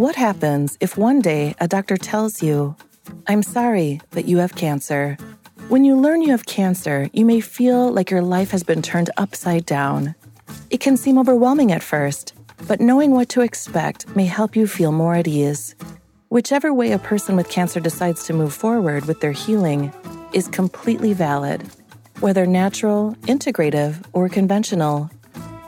[0.00, 2.74] What happens if one day a doctor tells you
[3.26, 5.18] I'm sorry but you have cancer.
[5.68, 9.10] When you learn you have cancer, you may feel like your life has been turned
[9.18, 10.14] upside down.
[10.70, 12.32] It can seem overwhelming at first,
[12.66, 15.74] but knowing what to expect may help you feel more at ease.
[16.30, 19.92] Whichever way a person with cancer decides to move forward with their healing
[20.32, 21.68] is completely valid,
[22.20, 25.10] whether natural, integrative, or conventional.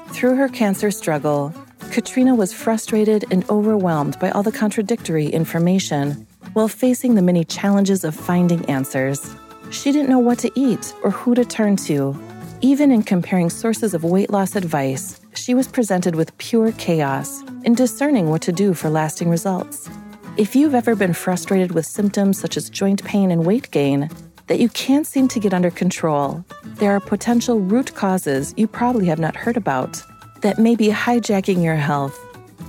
[0.08, 1.54] Through her cancer struggle,
[1.90, 8.04] Katrina was frustrated and overwhelmed by all the contradictory information while facing the many challenges
[8.04, 9.34] of finding answers.
[9.70, 12.16] She didn't know what to eat or who to turn to.
[12.60, 17.74] Even in comparing sources of weight loss advice, she was presented with pure chaos in
[17.74, 19.90] discerning what to do for lasting results.
[20.36, 24.08] If you've ever been frustrated with symptoms such as joint pain and weight gain
[24.46, 29.06] that you can't seem to get under control, there are potential root causes you probably
[29.06, 30.02] have not heard about
[30.42, 32.18] that may be hijacking your health.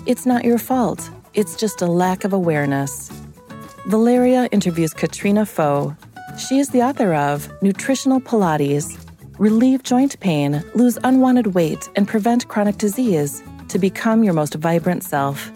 [0.06, 3.10] It's not your fault, it's just a lack of awareness.
[3.88, 5.96] Valeria interviews Katrina Foe.
[6.38, 8.98] She is the author of Nutritional Pilates
[9.40, 15.04] Relieve Joint Pain, Lose Unwanted Weight, and Prevent Chronic Disease to Become Your Most Vibrant
[15.04, 15.52] Self.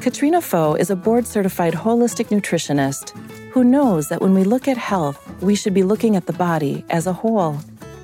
[0.00, 3.16] Katrina Foe is a board certified holistic nutritionist
[3.50, 6.84] who knows that when we look at health, we should be looking at the body
[6.90, 7.58] as a whole.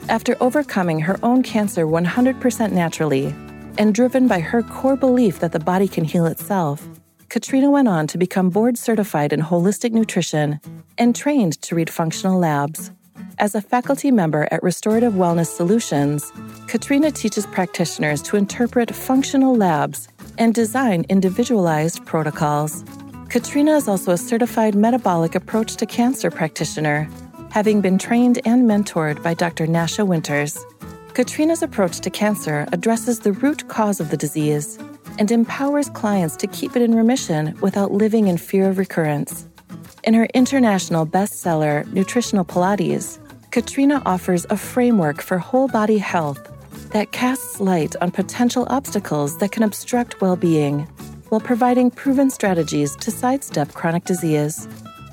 [0.08, 3.34] After overcoming her own cancer 100% naturally
[3.78, 6.86] and driven by her core belief that the body can heal itself,
[7.28, 10.60] Katrina went on to become board certified in holistic nutrition
[10.98, 12.90] and trained to read functional labs.
[13.38, 16.30] As a faculty member at Restorative Wellness Solutions,
[16.66, 22.84] Katrina teaches practitioners to interpret functional labs and design individualized protocols.
[23.30, 27.08] Katrina is also a certified metabolic approach to cancer practitioner,
[27.52, 29.66] having been trained and mentored by Dr.
[29.66, 30.58] Nasha Winters.
[31.12, 34.78] Katrina's approach to cancer addresses the root cause of the disease
[35.18, 39.46] and empowers clients to keep it in remission without living in fear of recurrence.
[40.02, 43.18] In her international bestseller, Nutritional Pilates,
[43.50, 46.40] Katrina offers a framework for whole body health
[46.92, 50.80] that casts light on potential obstacles that can obstruct well being
[51.28, 54.66] while providing proven strategies to sidestep chronic disease.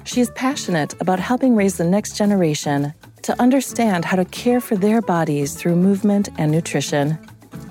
[0.09, 4.75] She is passionate about helping raise the next generation to understand how to care for
[4.75, 7.19] their bodies through movement and nutrition.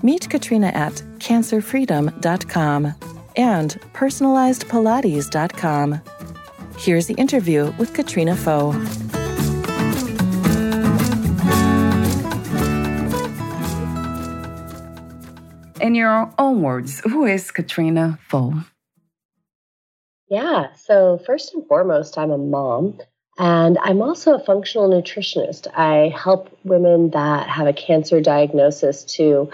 [0.04, 2.94] Meet Katrina at cancerfreedom.com
[3.34, 6.00] and personalizedpilates.com.
[6.78, 8.70] Here's the interview with Katrina Foe.
[15.80, 18.62] In your own words, who is Katrina Foe?
[20.28, 22.98] Yeah, so first and foremost, I'm a mom.
[23.38, 25.68] And I'm also a functional nutritionist.
[25.74, 29.50] I help women that have a cancer diagnosis to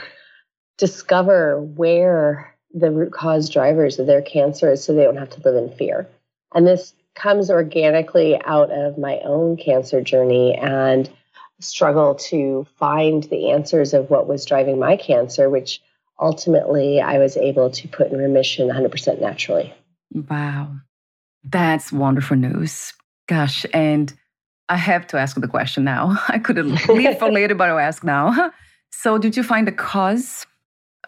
[0.78, 5.42] discover where the root cause drivers of their cancer is so they don't have to
[5.44, 6.08] live in fear.
[6.54, 11.08] And this comes organically out of my own cancer journey and
[11.60, 15.80] struggle to find the answers of what was driving my cancer, which
[16.18, 19.72] ultimately I was able to put in remission 100% naturally.
[20.14, 20.76] Wow.
[21.42, 22.94] That's wonderful news.
[23.26, 23.66] Gosh.
[23.74, 24.12] And
[24.68, 26.16] I have to ask the question now.
[26.28, 26.56] I could
[26.88, 28.52] leave for later, but I'll ask now.
[28.96, 30.46] So, did you find the cause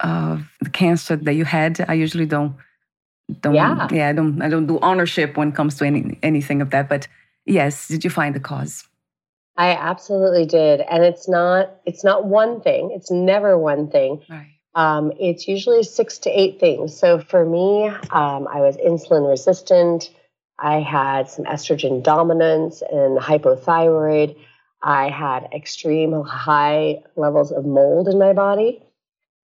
[0.01, 1.85] of the cancer that you had.
[1.89, 2.57] I usually don't
[3.41, 3.89] don't yeah.
[3.91, 6.89] yeah, I don't I don't do ownership when it comes to any anything of that.
[6.89, 7.09] But
[7.45, 8.85] yes, did you find the cause?
[9.57, 10.81] I absolutely did.
[10.81, 12.93] And it's not it's not one thing.
[12.95, 14.23] It's never one thing.
[14.29, 14.56] Right.
[14.77, 16.99] Um, it's usually six to eight things.
[16.99, 20.11] So for me, um, I was insulin resistant.
[20.61, 24.37] I had some estrogen dominance and hypothyroid.
[24.83, 28.83] I had extreme high levels of mold in my body.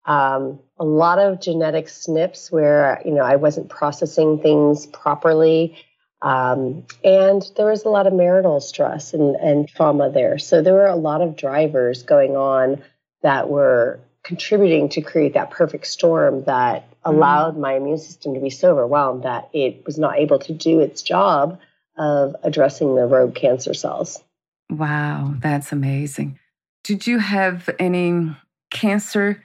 [0.06, 5.78] um, a lot of genetic SNPs where you know I wasn't processing things properly,
[6.22, 10.38] um, and there was a lot of marital stress and, and trauma there.
[10.38, 12.82] So there were a lot of drivers going on
[13.22, 17.14] that were contributing to create that perfect storm that mm-hmm.
[17.14, 20.80] allowed my immune system to be so overwhelmed that it was not able to do
[20.80, 21.60] its job
[21.96, 24.22] of addressing the rogue cancer cells.
[24.68, 26.40] Wow, that's amazing.
[26.82, 28.36] Did you have any
[28.70, 29.44] cancer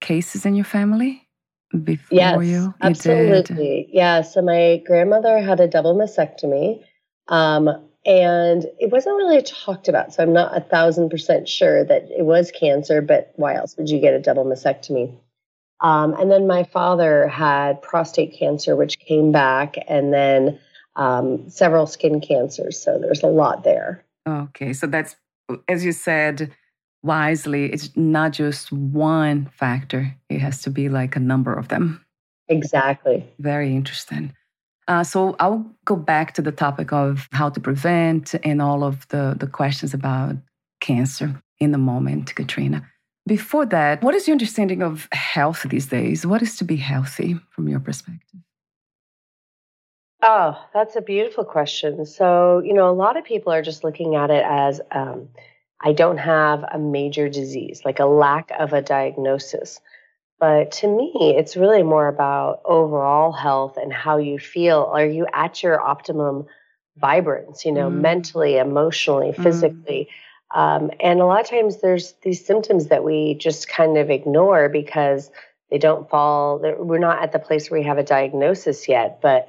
[0.00, 1.28] cases in your family
[1.84, 2.44] before yes, you?
[2.44, 3.84] you absolutely.
[3.84, 3.94] Did?
[3.94, 4.22] Yeah.
[4.22, 6.82] So my grandmother had a double mastectomy.
[7.28, 7.68] Um,
[8.06, 10.14] and it wasn't really talked about.
[10.14, 13.90] So I'm not a thousand percent sure that it was cancer, but why else would
[13.90, 15.14] you get a double mastectomy?
[15.80, 20.58] Um, and then my father had prostate cancer, which came back, and then
[20.94, 22.80] um, several skin cancers.
[22.80, 24.04] So there's a lot there.
[24.26, 24.72] Okay.
[24.72, 25.16] So that's,
[25.68, 26.50] as you said,
[27.02, 32.04] wisely, it's not just one factor, it has to be like a number of them.
[32.48, 33.26] Exactly.
[33.38, 34.32] Very interesting.
[34.88, 39.06] Uh, so I'll go back to the topic of how to prevent and all of
[39.08, 40.36] the, the questions about
[40.80, 42.86] cancer in the moment, Katrina.
[43.26, 46.24] Before that, what is your understanding of health these days?
[46.24, 48.40] What is to be healthy from your perspective?
[50.22, 52.06] Oh, that's a beautiful question.
[52.06, 55.28] So, you know, a lot of people are just looking at it as um,
[55.80, 59.80] I don't have a major disease, like a lack of a diagnosis.
[60.38, 64.90] But to me, it's really more about overall health and how you feel.
[64.92, 66.46] Are you at your optimum
[66.96, 68.00] vibrance, you know, mm.
[68.00, 69.42] mentally, emotionally, mm.
[69.42, 70.08] physically?
[70.10, 70.58] Mm.
[70.58, 74.68] Um, and a lot of times there's these symptoms that we just kind of ignore
[74.68, 75.30] because
[75.70, 79.20] they don't fall, we're not at the place where we have a diagnosis yet.
[79.20, 79.48] But,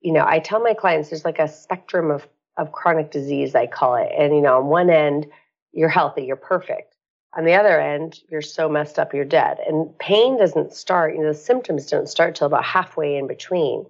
[0.00, 3.66] you know, I tell my clients there's like a spectrum of, of chronic disease, I
[3.66, 4.10] call it.
[4.16, 5.26] And, you know, on one end,
[5.72, 6.89] you're healthy, you're perfect.
[7.36, 9.58] On the other end, you're so messed up, you're dead.
[9.66, 13.86] And pain doesn't start, you know, the symptoms don't start till about halfway in between.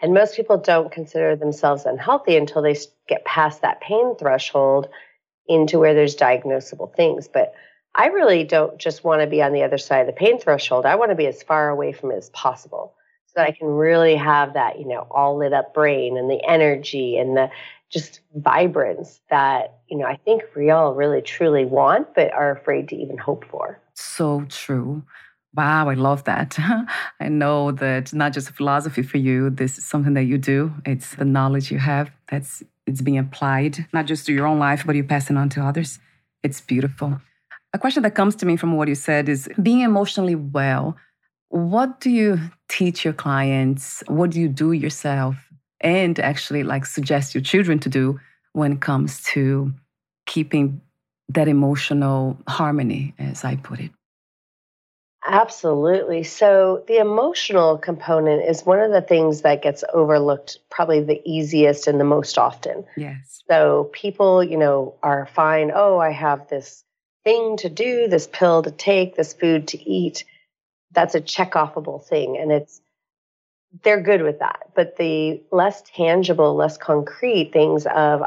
[0.00, 2.76] And most people don't consider themselves unhealthy until they
[3.08, 4.88] get past that pain threshold
[5.46, 7.28] into where there's diagnosable things.
[7.28, 7.54] But
[7.94, 10.86] I really don't just want to be on the other side of the pain threshold.
[10.86, 12.94] I want to be as far away from it as possible
[13.26, 16.42] so that I can really have that, you know, all lit up brain and the
[16.46, 17.50] energy and the
[17.92, 22.88] just vibrance that you know I think we all really truly want, but are afraid
[22.88, 23.78] to even hope for.
[23.94, 25.02] So true.
[25.54, 26.58] Wow, I love that.
[27.20, 30.72] I know that not just philosophy for you, this is something that you do.
[30.86, 34.84] It's the knowledge you have that's it's being applied, not just to your own life,
[34.86, 35.98] but you're passing on to others.
[36.42, 37.20] It's beautiful.
[37.74, 40.96] A question that comes to me from what you said is being emotionally well.
[41.48, 42.38] What do you
[42.68, 44.02] teach your clients?
[44.08, 45.36] What do you do yourself
[45.82, 48.20] and actually like suggest your children to do
[48.52, 49.72] when it comes to
[50.26, 50.80] keeping
[51.28, 53.90] that emotional harmony, as I put it.
[55.24, 56.24] Absolutely.
[56.24, 61.86] So, the emotional component is one of the things that gets overlooked probably the easiest
[61.86, 62.84] and the most often.
[62.96, 63.42] Yes.
[63.48, 65.70] So, people, you know, are fine.
[65.72, 66.82] Oh, I have this
[67.22, 70.24] thing to do, this pill to take, this food to eat.
[70.90, 72.36] That's a check offable thing.
[72.36, 72.80] And it's
[73.82, 74.70] they're good with that.
[74.74, 78.22] But the less tangible, less concrete things of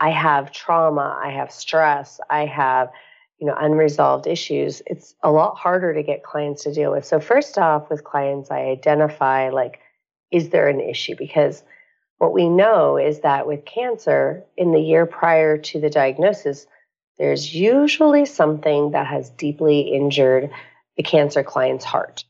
[0.00, 2.90] I have trauma, I have stress, I have
[3.38, 7.04] you know unresolved issues, it's a lot harder to get clients to deal with.
[7.04, 9.80] So first off with clients I identify like
[10.30, 11.62] is there an issue because
[12.18, 16.66] what we know is that with cancer in the year prior to the diagnosis
[17.18, 20.50] there's usually something that has deeply injured
[20.96, 22.24] the cancer client's heart.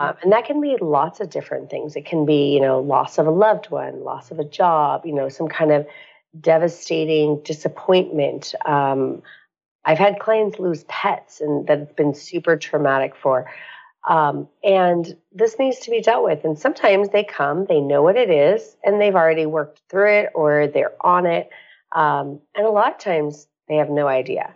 [0.00, 1.94] Um, and that can be lots of different things.
[1.94, 5.12] It can be, you know, loss of a loved one, loss of a job, you
[5.12, 5.86] know, some kind of
[6.40, 8.54] devastating disappointment.
[8.64, 9.22] Um,
[9.84, 13.50] I've had clients lose pets, and that's been super traumatic for.
[14.08, 16.44] Um, and this needs to be dealt with.
[16.44, 20.30] And sometimes they come, they know what it is, and they've already worked through it
[20.34, 21.50] or they're on it.
[21.92, 24.54] Um, and a lot of times they have no idea.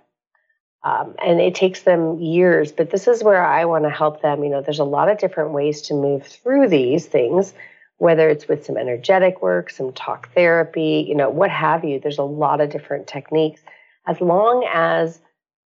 [0.84, 4.44] Um, and it takes them years, but this is where I want to help them.
[4.44, 7.54] You know, there's a lot of different ways to move through these things,
[7.96, 11.98] whether it's with some energetic work, some talk therapy, you know, what have you.
[11.98, 13.62] There's a lot of different techniques.
[14.06, 15.18] As long as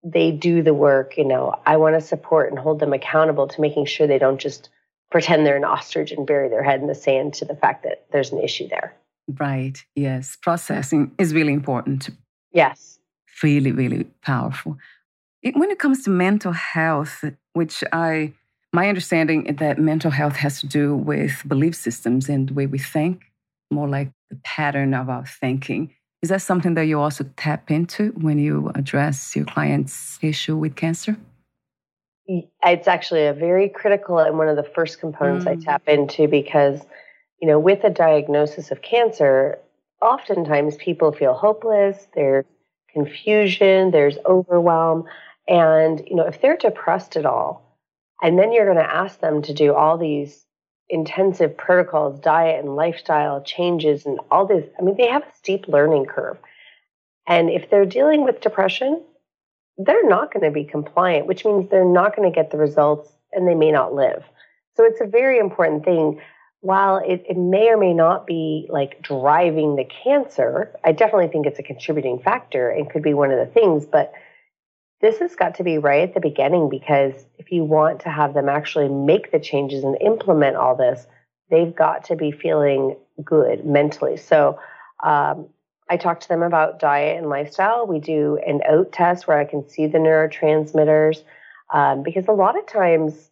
[0.04, 3.60] they do the work, you know, I want to support and hold them accountable to
[3.60, 4.68] making sure they don't just
[5.10, 8.06] pretend they're an ostrich and bury their head in the sand to the fact that
[8.12, 8.94] there's an issue there.
[9.26, 9.84] Right.
[9.96, 10.38] Yes.
[10.40, 12.10] Processing is really important.
[12.52, 13.00] Yes.
[13.42, 14.78] Really, really powerful
[15.42, 18.32] when it comes to mental health, which I,
[18.72, 22.66] my understanding is that mental health has to do with belief systems and the way
[22.66, 23.22] we think,
[23.70, 25.94] more like the pattern of our thinking.
[26.22, 30.76] Is that something that you also tap into when you address your client's issue with
[30.76, 31.16] cancer?
[32.64, 35.50] it's actually a very critical and one of the first components mm.
[35.50, 36.80] I tap into because,
[37.40, 39.58] you know, with a diagnosis of cancer,
[40.00, 42.44] oftentimes people feel hopeless, there's
[42.92, 45.04] confusion, there's overwhelm.
[45.48, 47.78] And, you know, if they're depressed at all,
[48.22, 50.44] and then you're going to ask them to do all these
[50.88, 55.68] intensive protocols, diet and lifestyle changes, and all this, I mean, they have a steep
[55.68, 56.36] learning curve.
[57.26, 59.02] And if they're dealing with depression,
[59.78, 63.10] they're not going to be compliant, which means they're not going to get the results
[63.32, 64.24] and they may not live.
[64.76, 66.20] So it's a very important thing.
[66.60, 71.46] While it, it may or may not be like driving the cancer, I definitely think
[71.46, 73.86] it's a contributing factor and could be one of the things.
[73.86, 74.12] But
[75.00, 78.34] this has got to be right at the beginning because if you want to have
[78.34, 81.06] them actually make the changes and implement all this,
[81.50, 84.16] they've got to be feeling good mentally.
[84.16, 84.58] So
[85.02, 85.46] um,
[85.88, 87.86] I talk to them about diet and lifestyle.
[87.86, 91.22] We do an OAT test where I can see the neurotransmitters
[91.72, 93.30] um, because a lot of times,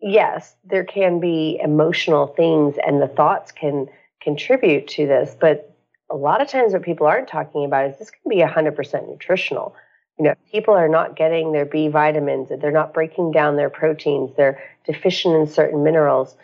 [0.00, 3.86] yes, there can be emotional things and the thoughts can
[4.20, 5.74] contribute to this, but
[6.10, 9.74] a lot of times what people aren't talking about is this can be 100% nutritional.
[10.22, 14.30] You know, people are not getting their B vitamins, they're not breaking down their proteins,
[14.36, 16.36] they're deficient in certain minerals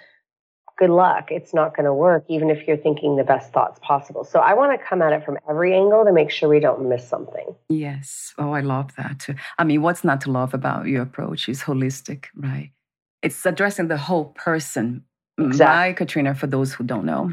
[0.78, 1.30] good luck.
[1.30, 4.24] It's not going to work, even if you're thinking the best thoughts possible.
[4.24, 6.88] So I want to come at it from every angle to make sure we don't
[6.88, 7.54] miss something.
[7.68, 8.32] Yes.
[8.38, 9.28] Oh, I love that.
[9.58, 12.70] I mean, what's not to love about your approach is holistic, right?
[13.22, 15.02] It's addressing the whole person,
[15.36, 15.66] exactly.
[15.66, 17.32] right, Katrina, for those who don't know.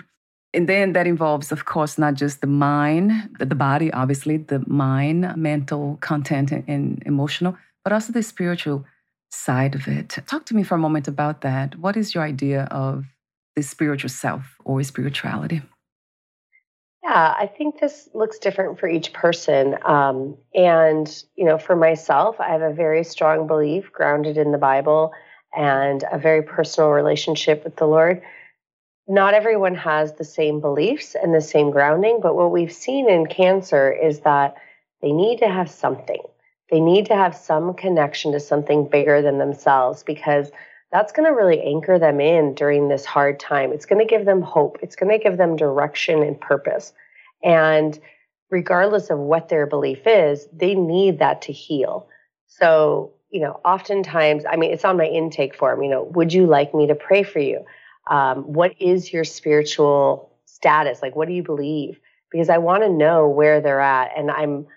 [0.56, 5.36] And then that involves, of course, not just the mind, the, body, obviously, the mind,
[5.36, 8.86] mental, content, and emotional, but also the spiritual
[9.32, 10.18] side of it.
[10.28, 11.78] Talk to me for a moment about that.
[11.78, 13.06] What is your idea of
[13.56, 15.62] the spiritual self or spirituality?
[17.04, 19.76] Yeah, I think this looks different for each person.
[19.86, 24.58] Um, and, you know, for myself, I have a very strong belief grounded in the
[24.58, 25.12] Bible
[25.56, 28.22] and a very personal relationship with the Lord.
[29.08, 33.28] Not everyone has the same beliefs and the same grounding, but what we've seen in
[33.28, 34.56] cancer is that
[35.02, 36.22] they need to have something.
[36.72, 40.52] They need to have some connection to something bigger than themselves because
[40.92, 43.72] that's going to really anchor them in during this hard time.
[43.72, 44.80] It's going to give them hope.
[44.82, 46.92] It's going to give them direction and purpose.
[47.44, 48.00] And
[48.50, 52.08] regardless of what their belief is, they need that to heal.
[52.48, 56.48] So, you know, oftentimes, I mean, it's on my intake form, you know, would you
[56.48, 57.66] like me to pray for you?
[58.08, 61.02] Um, what is your spiritual status?
[61.02, 62.00] Like, what do you believe?
[62.32, 64.12] Because I want to know where they're at.
[64.18, 64.68] And I'm,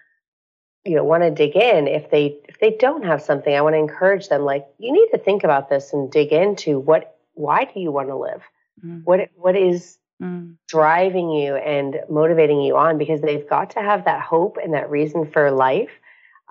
[0.89, 3.75] you know want to dig in if they if they don't have something i want
[3.75, 7.65] to encourage them like you need to think about this and dig into what why
[7.65, 8.43] do you want to live
[8.85, 9.03] mm.
[9.05, 10.55] what what is mm.
[10.67, 14.91] driving you and motivating you on because they've got to have that hope and that
[14.91, 15.91] reason for life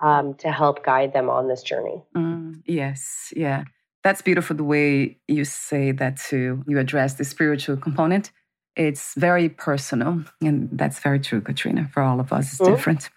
[0.00, 2.60] um, to help guide them on this journey mm.
[2.64, 3.64] yes yeah
[4.08, 8.30] that's beautiful the way you say that too you address the spiritual component
[8.76, 12.74] it's very personal and that's very true katrina for all of us it's mm-hmm.
[12.74, 13.10] different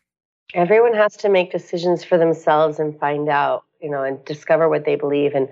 [0.53, 4.85] everyone has to make decisions for themselves and find out, you know, and discover what
[4.85, 5.33] they believe.
[5.33, 5.49] And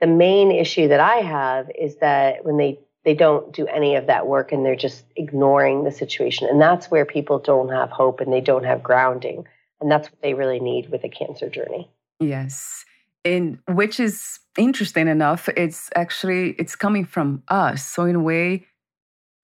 [0.00, 4.06] the main issue that I have is that when they they don't do any of
[4.06, 6.48] that work and they're just ignoring the situation.
[6.48, 9.46] And that's where people don't have hope and they don't have grounding.
[9.78, 11.90] And that's what they really need with a cancer journey.
[12.18, 12.86] Yes.
[13.22, 17.86] And which is interesting enough, it's actually it's coming from us.
[17.86, 18.66] So in a way,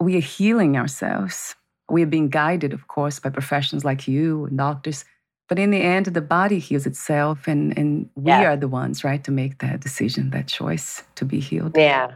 [0.01, 1.55] we are healing ourselves
[1.91, 5.05] we are being guided, of course, by professions like you and doctors.
[5.49, 8.53] But in the end, the body heals itself, and, and we yeah.
[8.53, 11.77] are the ones, right, to make that decision, that choice to be healed.
[11.77, 12.13] Yeah,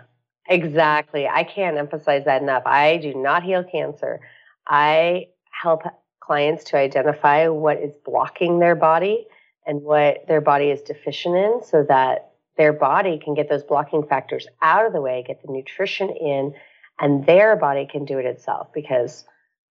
[0.48, 1.26] exactly.
[1.26, 2.62] I can't emphasize that enough.
[2.64, 4.20] I do not heal cancer.
[4.68, 5.82] I help
[6.20, 9.26] clients to identify what is blocking their body
[9.66, 14.06] and what their body is deficient in so that their body can get those blocking
[14.06, 16.54] factors out of the way, get the nutrition in,
[17.00, 19.24] and their body can do it itself because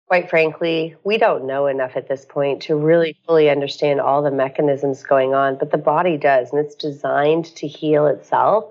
[0.08, 4.30] quite frankly, we don't know enough at this point to really fully understand all the
[4.30, 8.64] mechanisms going on, but the body does, and it's designed to heal itself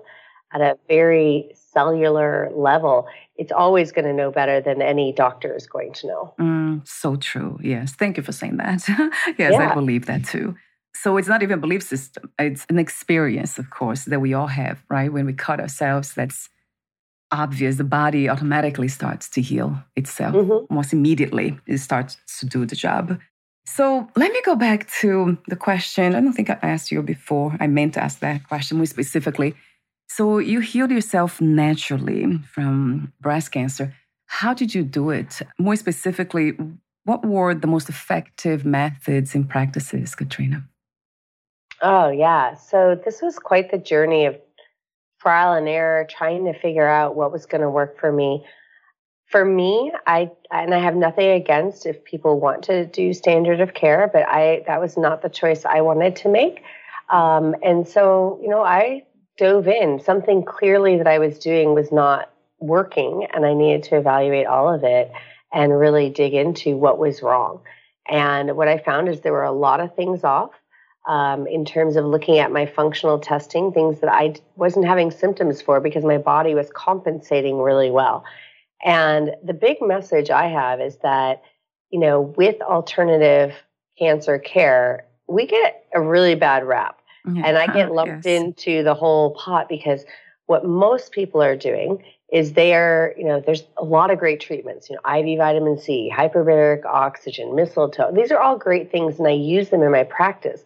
[0.52, 3.06] at a very cellular level.
[3.36, 6.34] It's always going to know better than any doctor is going to know.
[6.40, 7.58] Mm, so true.
[7.62, 7.92] Yes.
[7.92, 8.82] Thank you for saying that.
[9.38, 9.70] yes, yeah.
[9.70, 10.56] I believe that too.
[11.02, 12.32] So it's not even a belief system.
[12.38, 15.12] It's an experience, of course, that we all have, right?
[15.12, 16.48] When we cut ourselves, that's
[17.30, 20.66] obvious, the body automatically starts to heal itself mm-hmm.
[20.70, 21.58] almost immediately.
[21.66, 23.20] It starts to do the job.
[23.66, 26.14] So let me go back to the question.
[26.14, 27.56] I don't think I asked you before.
[27.60, 29.54] I meant to ask that question more specifically.
[30.08, 33.94] So you healed yourself naturally from breast cancer.
[34.26, 35.42] How did you do it?
[35.58, 36.56] More specifically,
[37.04, 40.64] what were the most effective methods and practices, Katrina?
[41.82, 42.54] Oh, yeah.
[42.54, 44.36] So this was quite the journey of
[45.20, 48.44] trial and error, trying to figure out what was going to work for me.
[49.26, 53.74] For me, I and I have nothing against if people want to do standard of
[53.74, 56.62] care, but I that was not the choice I wanted to make.
[57.10, 59.04] Um, and so, you know, I
[59.36, 60.00] dove in.
[60.00, 64.72] Something clearly that I was doing was not working, and I needed to evaluate all
[64.72, 65.12] of it
[65.52, 67.60] and really dig into what was wrong.
[68.08, 70.50] And what I found is there were a lot of things off
[71.08, 75.60] um, in terms of looking at my functional testing, things that I wasn't having symptoms
[75.60, 78.24] for because my body was compensating really well.
[78.84, 81.42] And the big message I have is that,
[81.90, 83.54] you know, with alternative
[83.98, 87.00] cancer care, we get a really bad rap.
[87.26, 88.40] And I get lumped yes.
[88.40, 90.04] into the whole pot because
[90.46, 94.40] what most people are doing is they are, you know, there's a lot of great
[94.40, 98.12] treatments, you know, IV vitamin C, hyperbaric oxygen, mistletoe.
[98.12, 100.62] These are all great things, and I use them in my practice,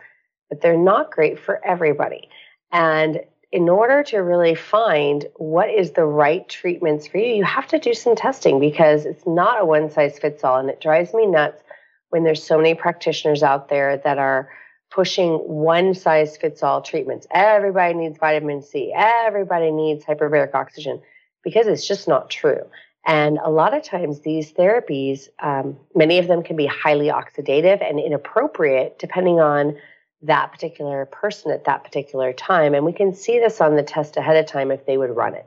[0.53, 2.29] but they're not great for everybody.
[2.73, 7.67] And in order to really find what is the right treatments for you, you have
[7.69, 10.59] to do some testing because it's not a one size fits all.
[10.59, 11.63] And it drives me nuts
[12.11, 14.51] when there's so many practitioners out there that are
[14.91, 17.27] pushing one size fits all treatments.
[17.31, 21.01] Everybody needs vitamin C, everybody needs hyperbaric oxygen
[21.43, 22.67] because it's just not true.
[23.07, 27.83] And a lot of times, these therapies, um, many of them can be highly oxidative
[27.83, 29.79] and inappropriate depending on
[30.23, 32.75] that particular person at that particular time.
[32.75, 35.35] And we can see this on the test ahead of time if they would run
[35.35, 35.47] it.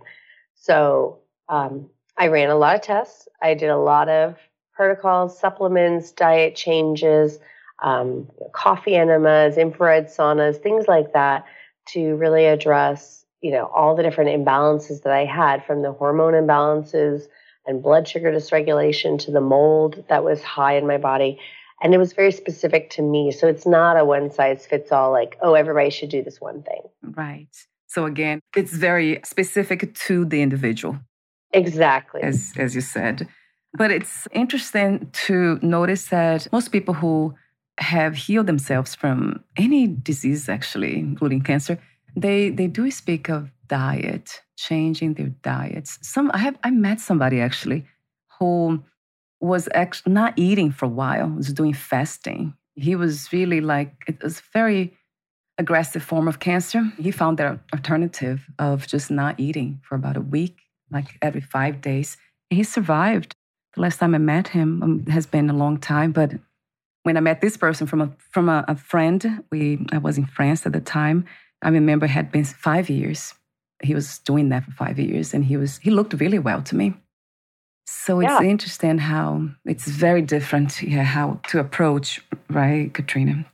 [0.56, 3.28] So um, I ran a lot of tests.
[3.42, 4.36] I did a lot of
[4.74, 7.40] protocols, supplements, diet changes,
[7.82, 11.46] um, coffee enemas, infrared saunas, things like that
[11.88, 16.34] to really address you know, all the different imbalances that I had from the hormone
[16.34, 17.28] imbalances
[17.68, 21.40] and blood sugar dysregulation to the mold that was high in my body.
[21.82, 23.32] And it was very specific to me.
[23.32, 26.64] So it's not a one size fits all, like, oh, everybody should do this one
[26.64, 26.82] thing.
[27.02, 27.50] Right.
[27.88, 30.98] So again, it's very specific to the individual.
[31.54, 32.22] Exactly.
[32.22, 33.28] As, as you said.
[33.78, 37.36] But it's interesting to notice that most people who
[37.78, 41.78] have healed themselves from any disease, actually, including cancer,
[42.16, 46.00] they they do speak of diet, changing their diets.
[46.02, 47.86] Some I have I met somebody actually
[48.40, 48.84] who
[49.40, 52.56] was actually not eating for a while, was doing fasting.
[52.76, 54.94] He was really like it was very
[55.58, 56.84] aggressive form of cancer.
[57.00, 60.58] He found that alternative of just not eating for about a week,
[60.92, 62.18] like every five days.
[62.50, 63.34] He survived.
[63.76, 66.32] The last time I met him um, has been a long time, but
[67.04, 70.26] when I met this person from a from a, a friend, we I was in
[70.26, 71.26] France at the time
[71.66, 73.34] I remember it had been five years.
[73.82, 76.76] He was doing that for five years, and he was he looked really well to
[76.76, 76.94] me.
[77.86, 78.42] So it's yeah.
[78.42, 83.46] interesting how it's very different, yeah, how to approach, right, Katrina,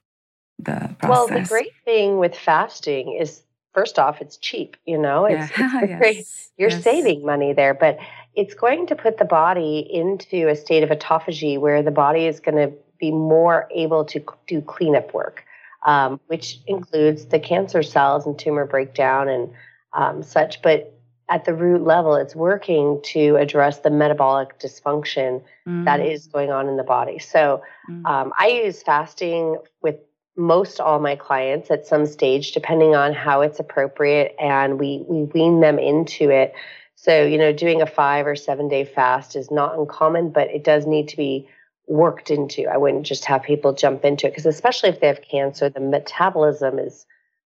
[0.60, 1.10] the process.
[1.10, 3.41] Well, the great thing with fasting is,
[3.74, 4.78] first off, it's cheap.
[4.86, 5.80] You know, it's, yeah.
[5.84, 6.52] it's yes.
[6.58, 6.84] you're yes.
[6.84, 8.00] saving money there, but
[8.34, 12.39] it's going to put the body into a state of autophagy where the body is
[12.39, 15.44] going to be more able to do cleanup work
[15.84, 19.52] um, which includes the cancer cells and tumor breakdown and
[19.94, 20.62] um, such.
[20.62, 20.94] But
[21.32, 25.86] at the root level, it's working to address the metabolic dysfunction mm.
[25.86, 27.20] that is going on in the body.
[27.20, 28.06] So mm.
[28.06, 29.96] um, I use fasting with
[30.36, 35.24] most all my clients at some stage, depending on how it's appropriate, and we we
[35.24, 36.54] wean them into it.
[36.96, 40.65] So you know, doing a five or seven day fast is not uncommon, but it
[40.65, 41.48] does need to be
[41.88, 42.67] worked into.
[42.67, 45.80] I wouldn't just have people jump into it because, especially if they have cancer, the
[45.80, 47.06] metabolism is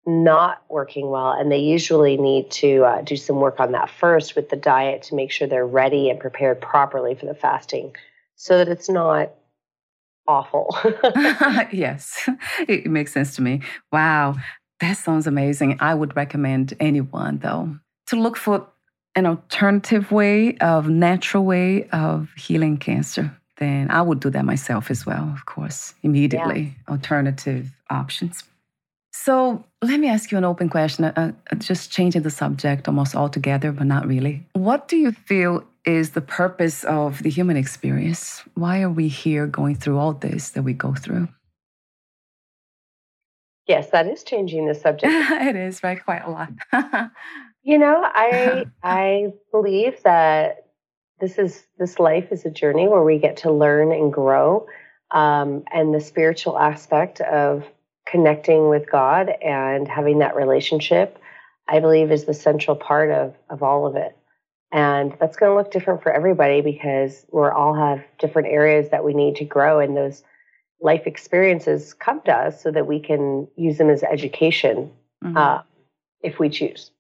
[0.07, 4.35] not working well, and they usually need to uh, do some work on that first
[4.35, 7.95] with the diet to make sure they're ready and prepared properly for the fasting
[8.35, 9.31] so that it's not
[10.27, 10.75] awful.
[11.71, 12.29] yes,
[12.67, 13.61] it makes sense to me.
[13.91, 14.35] Wow,
[14.79, 15.77] that sounds amazing.
[15.79, 18.65] I would recommend anyone, though, to look for
[19.15, 24.89] an alternative way of natural way of healing cancer then I would do that myself
[24.89, 26.75] as well, of course, immediately.
[26.87, 26.93] Yeah.
[26.93, 28.43] Alternative options.
[29.27, 33.13] So let me ask you an open question, uh, uh, just changing the subject almost
[33.13, 34.47] altogether, but not really.
[34.53, 38.41] What do you feel is the purpose of the human experience?
[38.53, 41.27] Why are we here going through all this that we go through?
[43.67, 45.11] Yes, that is changing the subject.
[45.11, 46.01] it is, right?
[46.01, 46.53] Quite a lot.
[47.63, 50.67] you know, I I believe that
[51.19, 54.67] this is this life is a journey where we get to learn and grow
[55.11, 57.65] um, and the spiritual aspect of
[58.11, 61.19] connecting with god and having that relationship
[61.67, 64.17] i believe is the central part of of all of it
[64.71, 69.05] and that's going to look different for everybody because we all have different areas that
[69.05, 70.23] we need to grow and those
[70.81, 74.91] life experiences come to us so that we can use them as education
[75.23, 75.37] mm-hmm.
[75.37, 75.61] uh,
[76.21, 76.91] if we choose.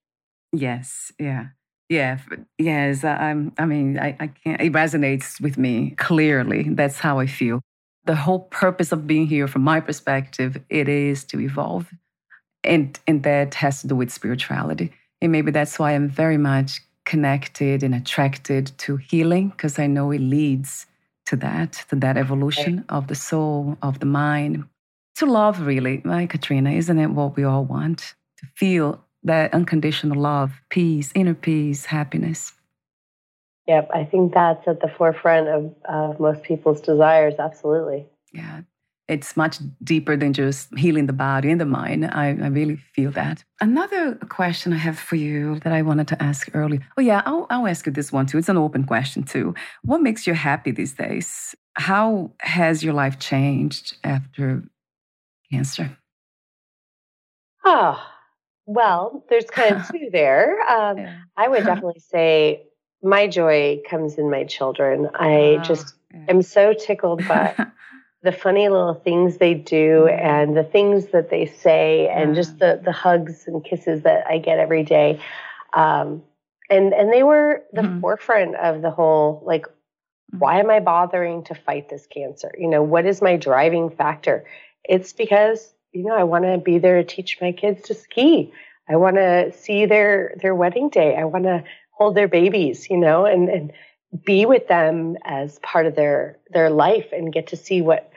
[0.53, 1.47] Yes, yeah.
[1.89, 2.19] Yeah,
[2.57, 3.05] yes.
[3.05, 6.63] I'm, I mean, I, I can't, it resonates with me clearly.
[6.69, 7.61] That's how I feel.
[8.07, 11.93] The whole purpose of being here, from my perspective, it is to evolve.
[12.63, 14.91] And, and that has to do with spirituality.
[15.21, 20.11] And maybe that's why I'm very much connected and attracted to healing, because I know
[20.11, 20.85] it leads
[21.27, 24.63] to that, to that evolution of the soul, of the mind,
[25.15, 26.71] to love, really, right, Katrina?
[26.71, 28.15] Isn't it what we all want?
[28.39, 32.53] To feel that unconditional love, peace, inner peace, happiness.
[33.67, 37.33] Yep, I think that's at the forefront of, of most people's desires.
[37.37, 38.05] Absolutely.
[38.33, 38.61] Yeah,
[39.09, 42.05] it's much deeper than just healing the body and the mind.
[42.05, 43.43] I, I, really feel that.
[43.59, 46.81] Another question I have for you that I wanted to ask earlier.
[46.97, 48.37] Oh, yeah, I'll, I'll ask you this one too.
[48.37, 49.53] It's an open question too.
[49.83, 51.53] What makes you happy these days?
[51.73, 54.63] How has your life changed after
[55.51, 55.97] cancer?
[57.65, 58.01] Oh,
[58.65, 60.61] well, there's kind of two there.
[60.69, 61.17] Um, yeah.
[61.35, 62.67] I would definitely say
[63.03, 65.09] my joy comes in my children.
[65.13, 66.25] I oh, just yeah.
[66.29, 67.55] am so tickled by
[68.23, 70.25] the funny little things they do mm-hmm.
[70.25, 74.39] and the things that they say and just the the hugs and kisses that I
[74.39, 75.21] get every day.
[75.73, 76.23] Um,
[76.69, 77.99] and and they were the mm-hmm.
[78.01, 80.39] forefront of the whole like mm-hmm.
[80.39, 82.51] why am I bothering to fight this cancer?
[82.57, 84.45] You know, what is my driving factor?
[84.83, 88.51] It's because you know, I want to be there to teach my kids to ski.
[88.89, 91.15] I want to see their their wedding day.
[91.15, 91.63] I want to
[91.97, 93.73] hold their babies, you know, and and
[94.23, 98.11] be with them as part of their their life and get to see what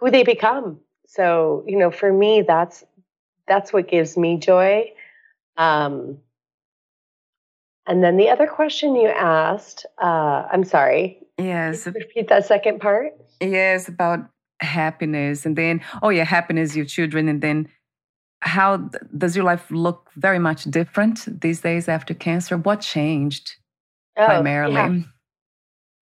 [0.00, 0.80] who they become.
[1.06, 2.84] So, you know, for me that's
[3.46, 4.92] that's what gives me joy.
[5.56, 6.18] Um
[7.86, 11.18] and then the other question you asked, uh, I'm sorry.
[11.36, 11.86] Yes.
[11.86, 13.12] Repeat that second part.
[13.42, 14.20] Yes, about
[14.60, 17.68] happiness and then oh yeah happiness your children and then
[18.44, 22.56] how does your life look very much different these days after cancer?
[22.56, 23.56] What changed
[24.16, 24.74] oh, primarily?
[24.74, 25.00] yeah.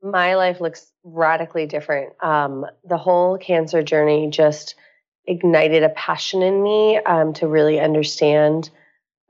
[0.03, 2.13] my life looks radically different.
[2.23, 4.75] Um, the whole cancer journey just
[5.25, 8.71] ignited a passion in me um, to really understand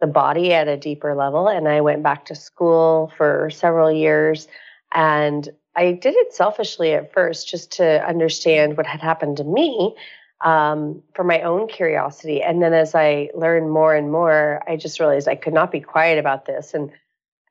[0.00, 4.48] the body at a deeper level and i went back to school for several years
[4.92, 9.94] and I did it selfishly at first just to understand what had happened to me
[10.42, 12.42] um, for my own curiosity.
[12.42, 15.80] And then as I learned more and more, I just realized I could not be
[15.80, 16.74] quiet about this.
[16.74, 16.90] And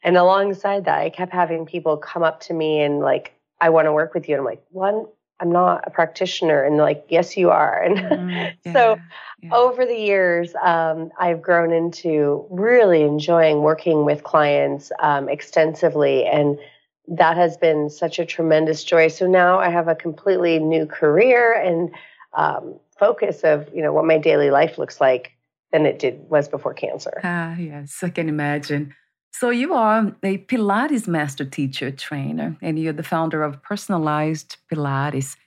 [0.04, 3.86] and alongside that, I kept having people come up to me and like, I want
[3.86, 4.34] to work with you.
[4.34, 5.06] And I'm like, one,
[5.40, 6.64] I'm not a practitioner.
[6.64, 7.84] And like, yes, you are.
[7.84, 9.00] And mm, yeah, so
[9.44, 9.54] yeah.
[9.54, 16.58] over the years, um, I've grown into really enjoying working with clients um, extensively and
[17.08, 19.08] that has been such a tremendous joy.
[19.10, 21.92] So now I have a completely new career and
[22.34, 25.32] um, focus of you know what my daily life looks like
[25.72, 27.20] than it did was before cancer.
[27.24, 28.94] Ah, yes, I can imagine.
[29.34, 35.38] So you are a Pilates master teacher trainer, and you're the founder of Personalized Pilates.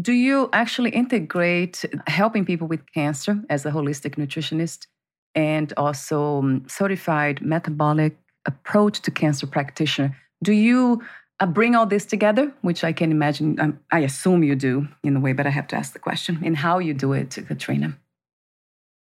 [0.00, 4.86] Do you actually integrate helping people with cancer as a holistic nutritionist
[5.34, 10.16] and also um, certified metabolic approach to cancer practitioner?
[10.42, 11.02] Do you
[11.40, 15.16] uh, bring all this together, which I can imagine, um, I assume you do in
[15.16, 17.98] a way, but I have to ask the question, in how you do it, Katrina?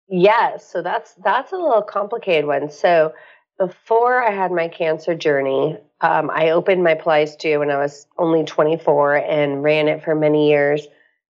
[0.08, 2.70] Yes, so that's that's a little complicated one.
[2.70, 3.14] So
[3.58, 8.06] before I had my cancer journey, um, I opened my Pilates studio when I was
[8.18, 10.86] only 24 and ran it for many years.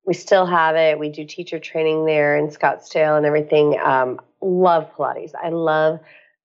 [0.06, 0.98] We still have it.
[0.98, 3.78] We do teacher training there in Scottsdale and everything.
[3.78, 5.32] Um, love Pilates.
[5.34, 6.00] I love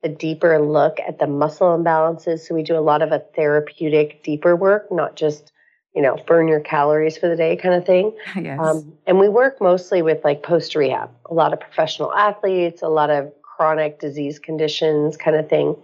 [0.05, 2.39] a deeper look at the muscle imbalances.
[2.41, 5.51] So we do a lot of a therapeutic, deeper work, not just
[5.95, 8.15] you know burn your calories for the day kind of thing.
[8.35, 8.59] Yes.
[8.61, 12.87] Um, and we work mostly with like post rehab, a lot of professional athletes, a
[12.87, 15.75] lot of chronic disease conditions kind of thing.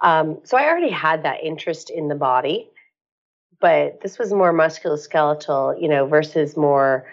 [0.00, 2.70] Um, so I already had that interest in the body,
[3.60, 7.06] but this was more musculoskeletal, you know, versus more,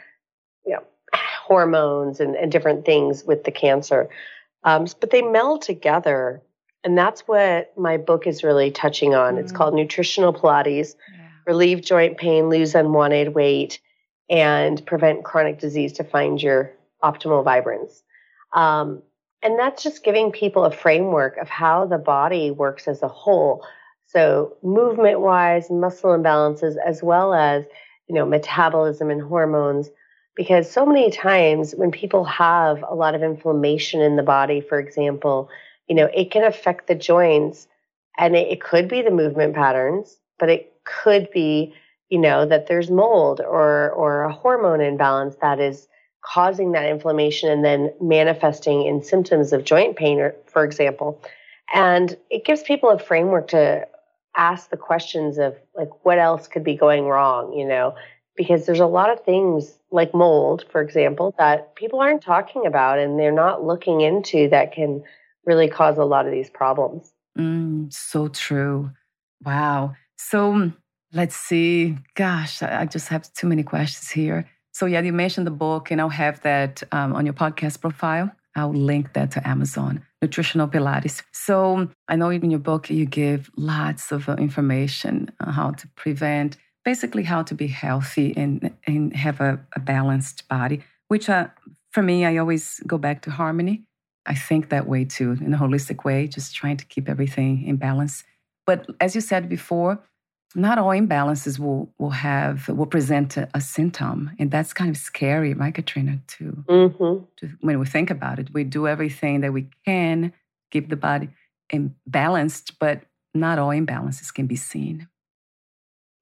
[0.66, 0.84] you know,
[1.44, 4.10] hormones and, and different things with the cancer.
[4.64, 6.42] Um, but they meld together.
[6.84, 9.36] And that's what my book is really touching on.
[9.36, 9.40] Mm.
[9.40, 11.28] It's called Nutritional Pilates yeah.
[11.46, 13.80] Relieve Joint Pain, Lose Unwanted Weight,
[14.30, 18.04] and Prevent Chronic Disease to Find Your Optimal Vibrance.
[18.54, 19.02] Um,
[19.44, 23.66] and that's just giving people a framework of how the body works as a whole.
[24.08, 27.66] So, movement wise, muscle imbalances, as well as
[28.08, 29.90] you know metabolism and hormones
[30.38, 34.80] because so many times when people have a lot of inflammation in the body for
[34.80, 35.50] example
[35.90, 37.68] you know it can affect the joints
[38.18, 41.74] and it, it could be the movement patterns but it could be
[42.10, 45.88] you know, that there's mold or or a hormone imbalance that is
[46.22, 51.22] causing that inflammation and then manifesting in symptoms of joint pain, or, for example.
[51.74, 53.88] And it gives people a framework to
[54.36, 57.96] ask the questions of like what else could be going wrong, you know,
[58.38, 63.00] because there's a lot of things like mold, for example, that people aren't talking about
[63.00, 65.04] and they're not looking into that can
[65.46, 67.12] really cause a lot of these problems.
[67.38, 68.92] Mm, so true.
[69.44, 69.96] Wow.
[70.18, 70.72] So
[71.14, 71.98] let's see.
[72.16, 74.46] Gosh, I just have too many questions here.
[74.74, 78.32] So, yeah, you mentioned the book, and I'll have that um, on your podcast profile.
[78.56, 81.24] I'll link that to Amazon, Nutritional Pilates.
[81.32, 85.88] So, I know in your book you give lots of uh, information on how to
[85.96, 91.48] prevent, basically, how to be healthy and, and have a, a balanced body, which uh,
[91.92, 93.84] for me, I always go back to harmony.
[94.26, 97.76] I think that way too, in a holistic way, just trying to keep everything in
[97.76, 98.24] balance.
[98.66, 100.00] But as you said before,
[100.56, 104.98] not all imbalances will will have will present a, a symptom, and that's kind of
[105.12, 106.20] scary, right, Katrina?
[106.36, 106.64] Too.
[106.70, 107.26] Mm-hmm.
[107.38, 110.32] To, when we think about it, we do everything that we can
[110.72, 111.28] keep the body
[112.06, 112.98] balanced, but
[113.34, 115.08] not all imbalances can be seen.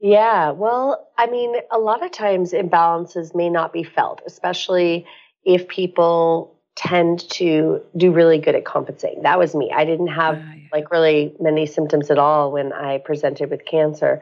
[0.05, 5.07] Yeah, well, I mean, a lot of times imbalances may not be felt, especially
[5.43, 9.23] if people tend to do really good at compensating.
[9.23, 9.71] That was me.
[9.75, 14.21] I didn't have ah, like really many symptoms at all when I presented with cancer.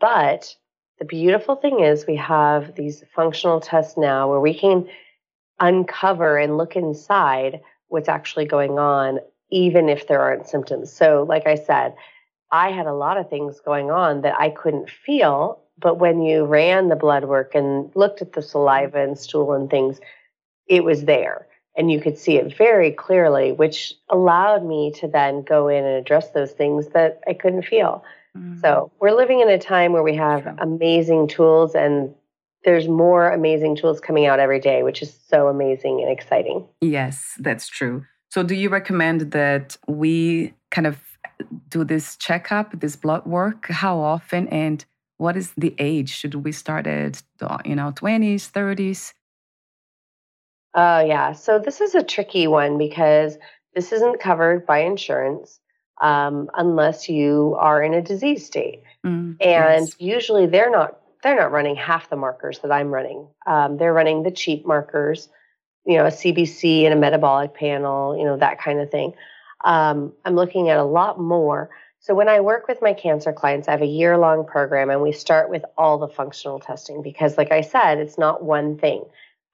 [0.00, 0.56] But
[0.98, 4.88] the beautiful thing is we have these functional tests now where we can
[5.60, 9.18] uncover and look inside what's actually going on
[9.50, 10.90] even if there aren't symptoms.
[10.90, 11.96] So like I said,
[12.50, 16.44] I had a lot of things going on that I couldn't feel, but when you
[16.44, 20.00] ran the blood work and looked at the saliva and stool and things,
[20.66, 21.46] it was there
[21.78, 25.94] and you could see it very clearly, which allowed me to then go in and
[25.94, 28.04] address those things that I couldn't feel.
[28.36, 28.58] Mm-hmm.
[28.60, 30.54] So we're living in a time where we have True.
[30.58, 32.12] amazing tools and
[32.64, 36.66] there's more amazing tools coming out every day, which is so amazing and exciting.
[36.80, 38.04] Yes, that's true.
[38.30, 41.00] So do you recommend that we kind of
[41.68, 43.66] do this checkup, this blood work?
[43.68, 44.84] How often and
[45.18, 46.10] what is the age?
[46.10, 47.22] Should we start at
[47.64, 49.12] you know 20s, 30s?
[50.74, 51.32] Uh, yeah.
[51.32, 53.36] So this is a tricky one because
[53.74, 55.60] this isn't covered by insurance
[56.00, 59.96] um, unless you are in a disease state, mm, and yes.
[59.98, 63.26] usually they're not they're not running half the markers that I'm running.
[63.46, 65.28] Um, they're running the cheap markers,
[65.84, 69.14] you know, a CBC and a metabolic panel, you know, that kind of thing.
[69.64, 71.70] Um, I'm looking at a lot more.
[72.00, 75.02] So when I work with my cancer clients, I have a year long program, and
[75.02, 79.04] we start with all the functional testing because, like I said, it's not one thing.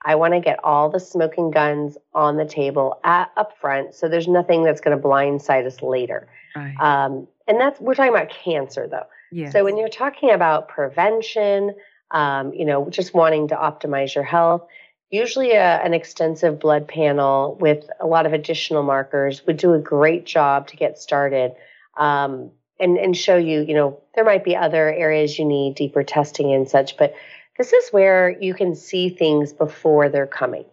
[0.04, 4.08] I want to get all the smoking guns on the table at, up front so
[4.08, 6.28] there's nothing that's going to blindside us later.
[6.54, 6.76] Right.
[6.78, 9.06] Um, and that's, we're talking about cancer though.
[9.32, 9.52] Yes.
[9.52, 11.74] So when you're talking about prevention,
[12.10, 14.66] um, you know, just wanting to optimize your health,
[15.10, 19.78] usually a, an extensive blood panel with a lot of additional markers would do a
[19.78, 21.52] great job to get started.
[21.96, 26.02] Um, and, and show you, you know, there might be other areas you need deeper
[26.02, 27.14] testing and such, but
[27.56, 30.64] this is where you can see things before they're coming.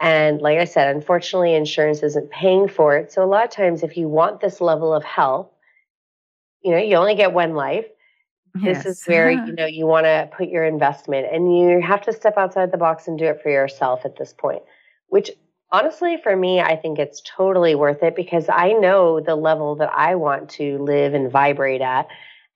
[0.00, 3.12] And like I said, unfortunately, insurance isn't paying for it.
[3.12, 5.48] So a lot of times, if you want this level of health,
[6.62, 7.86] you know, you only get one life.
[8.60, 8.84] Yes.
[8.84, 12.12] This is where you know you want to put your investment, and you have to
[12.12, 14.62] step outside the box and do it for yourself at this point.
[15.08, 15.30] Which
[15.70, 19.90] honestly, for me, I think it's totally worth it because I know the level that
[19.94, 22.08] I want to live and vibrate at,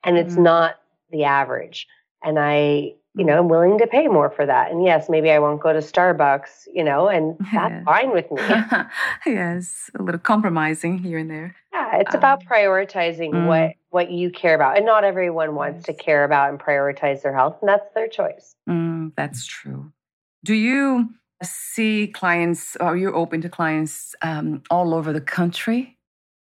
[0.04, 0.44] and it's mm-hmm.
[0.44, 0.76] not
[1.10, 1.86] the average.
[2.22, 4.70] And I you know, I'm willing to pay more for that.
[4.70, 8.42] And yes, maybe I won't go to Starbucks, you know, and that's fine with me.
[9.26, 11.56] yes, a little compromising here and there.
[11.72, 13.46] Yeah, it's um, about prioritizing mm.
[13.46, 15.96] what what you care about, and not everyone wants yes.
[15.96, 18.54] to care about and prioritize their health, and that's their choice.
[18.68, 19.90] Mm, that's true.
[20.44, 21.08] Do you
[21.42, 22.76] see clients?
[22.76, 25.96] Are you open to clients um, all over the country?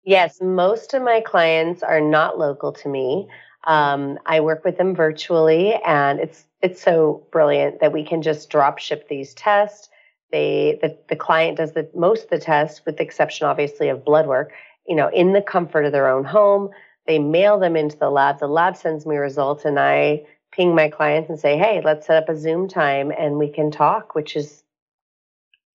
[0.04, 3.28] Yes, most of my clients are not local to me.
[3.66, 8.50] Um, I work with them virtually, and it's it's so brilliant that we can just
[8.50, 9.90] drop ship these tests.
[10.32, 14.06] They the, the client does the most of the tests, with the exception obviously of
[14.06, 14.54] blood work,
[14.88, 16.70] you know, in the comfort of their own home.
[17.08, 18.40] They mail them into the lab.
[18.40, 22.22] The lab sends me results, and I ping my clients and say, "Hey, let's set
[22.22, 24.64] up a Zoom time and we can talk," which is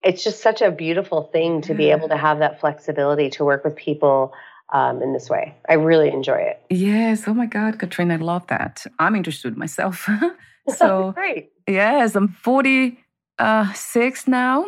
[0.03, 3.65] it's just such a beautiful thing to be able to have that flexibility to work
[3.65, 4.33] with people
[4.73, 5.55] um, in this way.
[5.69, 6.63] I really enjoy it.
[6.71, 7.27] Yes.
[7.27, 8.87] Oh my God, Katrina, I love that.
[8.99, 10.09] I'm interested myself.
[10.77, 11.51] so great.
[11.67, 14.67] Yes, I'm 46 now.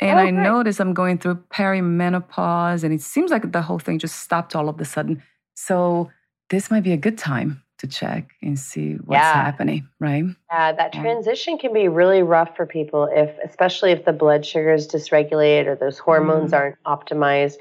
[0.00, 3.98] And oh, I notice I'm going through perimenopause, and it seems like the whole thing
[3.98, 5.22] just stopped all of a sudden.
[5.54, 6.10] So
[6.50, 9.34] this might be a good time to check and see what's yeah.
[9.34, 10.24] happening, right?
[10.50, 14.72] Yeah, that transition can be really rough for people if especially if the blood sugar
[14.72, 16.56] is dysregulated or those hormones mm.
[16.56, 17.54] aren't optimized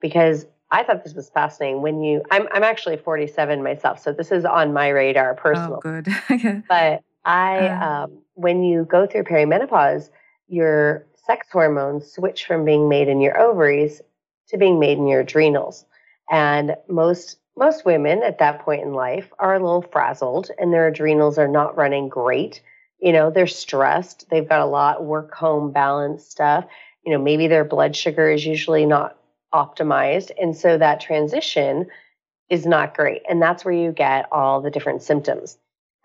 [0.00, 4.32] because I thought this was fascinating when you I'm I'm actually 47 myself, so this
[4.32, 5.80] is on my radar personal.
[5.84, 6.64] Oh, good.
[6.68, 10.10] but I uh, um, when you go through perimenopause,
[10.48, 14.02] your sex hormones switch from being made in your ovaries
[14.48, 15.84] to being made in your adrenals.
[16.28, 20.88] And most most women at that point in life are a little frazzled and their
[20.88, 22.60] adrenals are not running great.
[22.98, 24.28] You know, they're stressed.
[24.28, 26.64] They've got a lot work home balance stuff.
[27.06, 29.16] You know, maybe their blood sugar is usually not
[29.54, 30.30] optimized.
[30.40, 31.86] And so that transition
[32.50, 33.22] is not great.
[33.28, 35.56] And that's where you get all the different symptoms.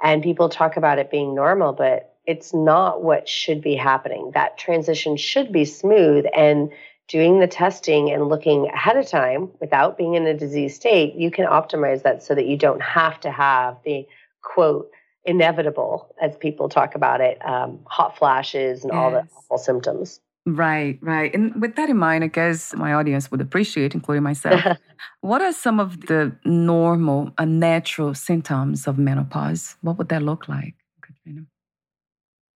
[0.01, 4.31] And people talk about it being normal, but it's not what should be happening.
[4.33, 6.71] That transition should be smooth and
[7.09, 11.31] doing the testing and looking ahead of time without being in a disease state, you
[11.31, 14.07] can optimize that so that you don't have to have the
[14.41, 14.91] quote
[15.25, 18.97] inevitable, as people talk about it, um, hot flashes and yes.
[18.97, 20.21] all the awful symptoms.
[20.45, 21.33] Right, right.
[21.33, 24.61] And with that in mind, I guess my audience would appreciate, including myself,
[25.21, 29.75] what are some of the normal and natural symptoms of menopause?
[29.81, 31.45] What would that look like, Katrina?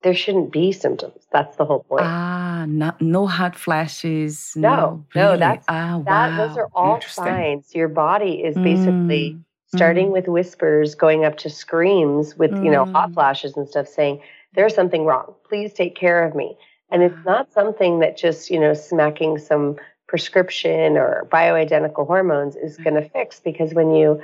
[0.04, 1.26] there shouldn't be symptoms.
[1.32, 2.04] That's the whole point.
[2.04, 4.54] Ah, not, no hot flashes.
[4.56, 5.40] No, no, really?
[5.40, 6.38] that's ah, that.
[6.38, 6.48] Wow.
[6.48, 7.74] Those are all signs.
[7.74, 9.44] Your body is basically mm.
[9.74, 10.14] starting mm.
[10.14, 12.66] with whispers, going up to screams with mm.
[12.66, 13.14] you know hot mm.
[13.16, 14.22] flashes and stuff, saying
[14.54, 15.34] there's something wrong.
[15.48, 16.58] Please take care of me.
[16.94, 17.32] And it's ah.
[17.32, 19.76] not something that just you know smacking some
[20.08, 24.22] prescription or bioidentical hormones is going to fix because when you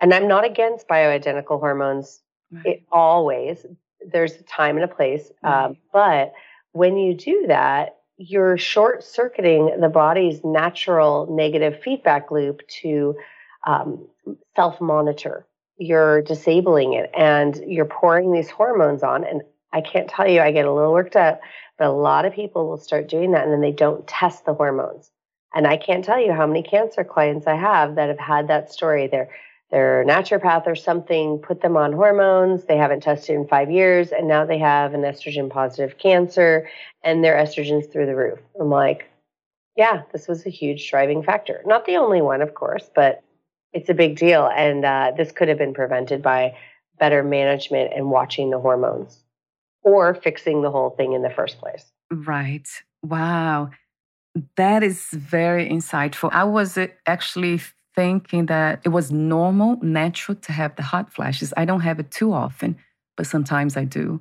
[0.00, 2.20] and I'm not against bioidentical hormones
[2.52, 2.66] right.
[2.66, 3.64] it always
[4.06, 5.30] there's a time and a place.
[5.42, 6.32] Um, but
[6.72, 13.16] when you do that, you're short circuiting the body's natural negative feedback loop to
[13.66, 14.06] um,
[14.54, 15.46] self monitor.
[15.78, 19.24] You're disabling it and you're pouring these hormones on.
[19.24, 21.40] And I can't tell you, I get a little worked up,
[21.78, 24.54] but a lot of people will start doing that and then they don't test the
[24.54, 25.10] hormones.
[25.54, 28.72] And I can't tell you how many cancer clients I have that have had that
[28.72, 29.06] story.
[29.06, 29.30] They're
[29.70, 32.64] their naturopath or something put them on hormones.
[32.64, 36.68] They haven't tested in five years, and now they have an estrogen positive cancer,
[37.02, 38.38] and their estrogen's through the roof.
[38.60, 39.10] I'm like,
[39.76, 41.62] yeah, this was a huge driving factor.
[41.66, 43.22] Not the only one, of course, but
[43.72, 44.48] it's a big deal.
[44.56, 46.56] And uh, this could have been prevented by
[46.98, 49.22] better management and watching the hormones
[49.86, 51.92] or fixing the whole thing in the first place.
[52.10, 52.68] Right.
[53.04, 53.70] Wow.
[54.56, 56.28] That is very insightful.
[56.32, 57.60] I was uh, actually
[57.94, 61.54] thinking that it was normal, natural to have the hot flashes.
[61.56, 62.76] I don't have it too often,
[63.16, 64.20] but sometimes I do.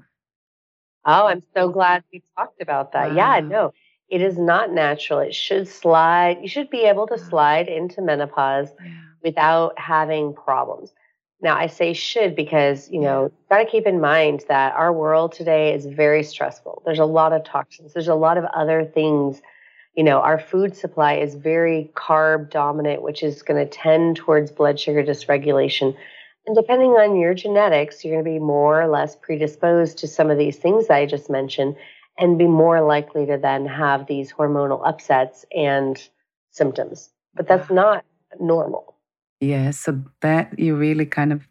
[1.04, 3.10] Oh, I'm so glad we talked about that.
[3.10, 3.16] Wow.
[3.16, 3.74] Yeah, no,
[4.08, 5.20] it is not natural.
[5.20, 6.38] It should slide.
[6.42, 8.92] You should be able to slide into menopause yeah.
[9.24, 10.94] without having problems.
[11.42, 15.34] Now, I say should because, you know, got to keep in mind that our world
[15.34, 16.82] today is very stressful.
[16.86, 19.42] There's a lot of toxins, there's a lot of other things
[19.96, 24.52] you know, our food supply is very carb dominant, which is going to tend towards
[24.52, 25.96] blood sugar dysregulation.
[26.46, 30.30] And depending on your genetics, you're going to be more or less predisposed to some
[30.30, 31.76] of these things that I just mentioned
[32.18, 35.98] and be more likely to then have these hormonal upsets and
[36.52, 37.10] symptoms.
[37.34, 38.06] But that's not
[38.40, 38.95] normal.
[39.40, 41.48] Yeah, so that you really kind of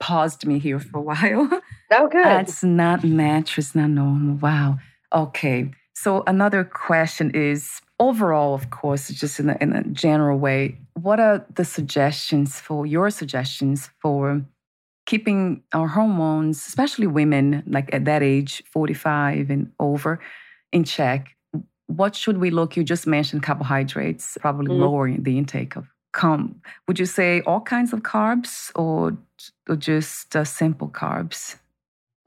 [0.00, 1.60] paused me here for a while.
[1.96, 2.24] Oh, good.
[2.24, 3.62] That's not natural.
[3.62, 4.34] It's not normal.
[4.36, 4.78] Wow.
[5.12, 5.70] Okay.
[5.94, 11.20] So another question is overall, of course, just in a, in a general way, what
[11.20, 14.42] are the suggestions for your suggestions for
[15.06, 20.18] keeping our hormones, especially women, like at that age, 45 and over,
[20.72, 21.36] in check?
[21.86, 22.76] What should we look?
[22.76, 24.82] You just mentioned carbohydrates, probably mm-hmm.
[24.82, 26.62] lowering the intake of com.
[26.88, 29.18] Would you say all kinds of carbs or,
[29.68, 31.56] or just uh, simple carbs?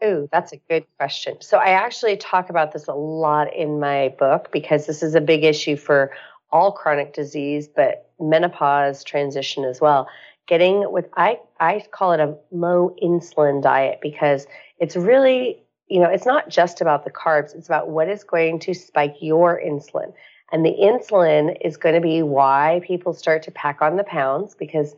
[0.04, 1.38] Oh, that's a good question.
[1.42, 5.22] So I actually talk about this a lot in my book because this is a
[5.22, 6.12] big issue for
[6.52, 10.08] all chronic disease, but menopause transition as well.
[10.48, 14.46] Getting what I I call it a low insulin diet because
[14.80, 18.60] it's really, you know, it's not just about the carbs, it's about what is going
[18.60, 20.14] to spike your insulin.
[20.52, 24.56] And the insulin is going to be why people start to pack on the pounds
[24.56, 24.96] because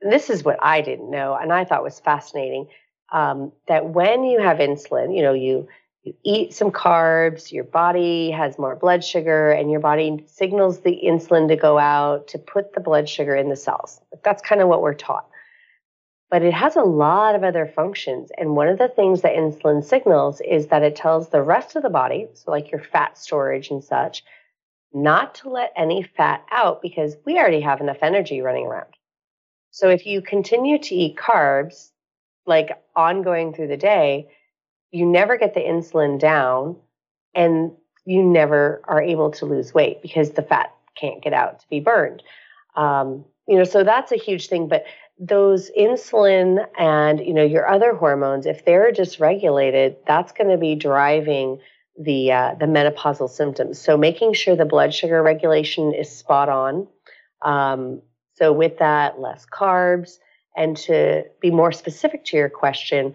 [0.00, 2.66] this is what I didn't know and I thought was fascinating
[3.12, 5.68] um, that when you have insulin, you know, you
[6.02, 11.00] you eat some carbs, your body has more blood sugar, and your body signals the
[11.04, 14.00] insulin to go out to put the blood sugar in the cells.
[14.24, 15.28] That's kind of what we're taught.
[16.28, 18.32] But it has a lot of other functions.
[18.36, 21.84] And one of the things that insulin signals is that it tells the rest of
[21.84, 24.24] the body, so like your fat storage and such,
[24.94, 28.94] not to let any fat out because we already have enough energy running around.
[29.70, 31.90] So if you continue to eat carbs,
[32.46, 34.28] like ongoing through the day,
[34.90, 36.76] you never get the insulin down
[37.34, 37.72] and
[38.04, 41.80] you never are able to lose weight because the fat can't get out to be
[41.80, 42.22] burned.
[42.76, 44.68] Um, you know, so that's a huge thing.
[44.68, 44.84] But
[45.18, 50.74] those insulin and you know your other hormones, if they're dysregulated, that's going to be
[50.74, 51.60] driving
[51.98, 53.78] the uh, the menopausal symptoms.
[53.78, 56.86] So making sure the blood sugar regulation is spot on.
[57.42, 58.02] Um,
[58.34, 60.18] so with that, less carbs,
[60.56, 63.14] and to be more specific to your question,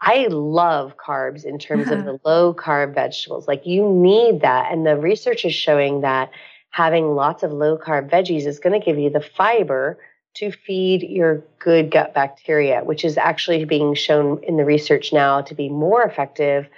[0.00, 3.48] I love carbs in terms of the low carb vegetables.
[3.48, 6.30] Like you need that, and the research is showing that
[6.70, 9.98] having lots of low carb veggies is going to give you the fiber
[10.34, 15.40] to feed your good gut bacteria, which is actually being shown in the research now
[15.40, 16.68] to be more effective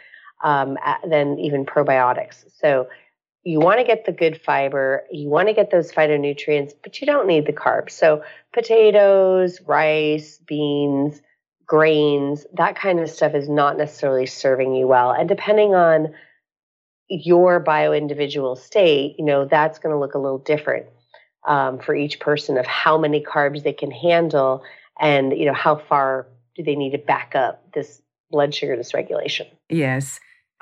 [0.43, 0.79] um,
[1.09, 2.45] than even probiotics.
[2.61, 2.89] So
[3.45, 7.07] you want to get the good fiber, you want to get those phytonutrients, but you
[7.07, 7.93] don't need the carbs.
[7.93, 11.23] So potatoes, rice, beans,
[11.65, 15.13] grains, that kind of stuff is not necessarily serving you well.
[15.13, 16.15] And depending on
[17.09, 20.87] your bio individual state, you know, that's going to look a little different
[21.47, 24.65] um, for each person of how many carbs they can handle
[24.99, 26.27] and, you know, how far
[26.57, 29.47] do they need to back up this blood sugar dysregulation.
[29.69, 30.21] Yes.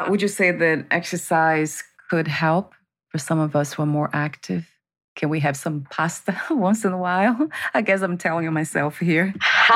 [0.09, 2.75] Would you say that exercise could help
[3.09, 4.69] for some of us who are more active?
[5.17, 7.49] Can we have some pasta once in a while?
[7.75, 9.35] I guess I'm telling myself here.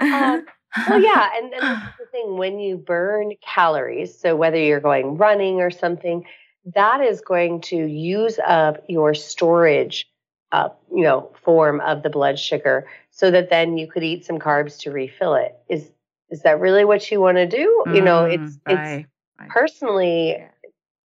[0.00, 0.46] um,
[0.88, 5.60] well, yeah, and, and the thing when you burn calories, so whether you're going running
[5.60, 6.24] or something,
[6.74, 10.08] that is going to use up your storage,
[10.52, 14.38] uh, you know, form of the blood sugar, so that then you could eat some
[14.38, 15.56] carbs to refill it.
[15.68, 15.90] Is
[16.30, 17.84] is that really what you want to do?
[17.86, 19.08] Mm, you know, mm, it's right, it's
[19.38, 19.48] right.
[19.48, 20.36] personally.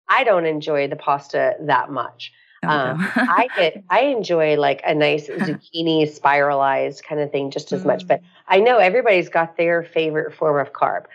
[0.09, 2.33] I don't enjoy the pasta that much.
[2.63, 7.71] Oh, um, I get I enjoy like a nice zucchini spiralized kind of thing just
[7.71, 7.87] as mm.
[7.87, 8.07] much.
[8.07, 8.25] But mm.
[8.47, 11.05] I know everybody's got their favorite form of carb.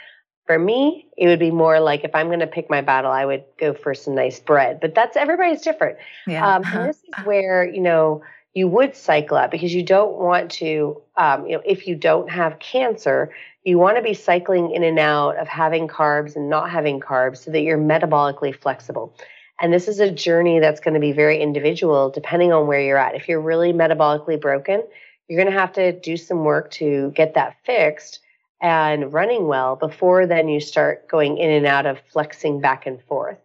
[0.46, 3.26] For me, it would be more like if I'm going to pick my battle, I
[3.26, 4.80] would go for some nice bread.
[4.80, 5.98] But that's everybody's different.
[6.26, 6.56] Yeah.
[6.56, 8.22] Um, and this is where you know
[8.54, 11.02] you would cycle up because you don't want to.
[11.16, 13.32] Um, you know, if you don't have cancer,
[13.69, 17.45] you want to be cycling in and out of having carbs and not having carbs
[17.45, 19.14] so that you're metabolically flexible.
[19.61, 22.97] And this is a journey that's going to be very individual depending on where you're
[22.97, 23.14] at.
[23.14, 24.83] If you're really metabolically broken,
[25.29, 28.21] you're going to have to do some work to get that fixed
[28.62, 33.03] and running well before then you start going in and out of flexing back and
[33.03, 33.37] forth.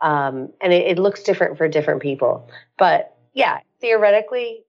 [0.00, 2.48] Um, and it, it looks different for different people.
[2.78, 4.64] But yeah, theoretically,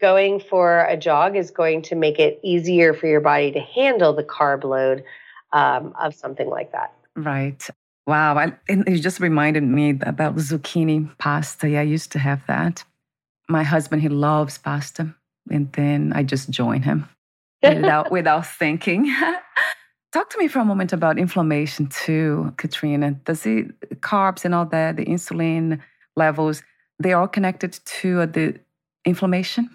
[0.00, 4.12] going for a jog is going to make it easier for your body to handle
[4.12, 5.04] the carb load
[5.52, 6.92] um, of something like that.
[7.16, 7.68] Right.
[8.06, 8.38] Wow.
[8.38, 11.68] I, it just reminded me about zucchini pasta.
[11.68, 12.84] Yeah, I used to have that.
[13.48, 15.14] My husband, he loves pasta.
[15.50, 17.08] And then I just join him
[17.62, 19.14] without, without thinking.
[20.12, 23.12] Talk to me for a moment about inflammation too, Katrina.
[23.24, 25.80] Does it, carbs and all that, the insulin
[26.16, 26.62] levels,
[26.98, 28.58] they are connected to the
[29.04, 29.70] inflammation?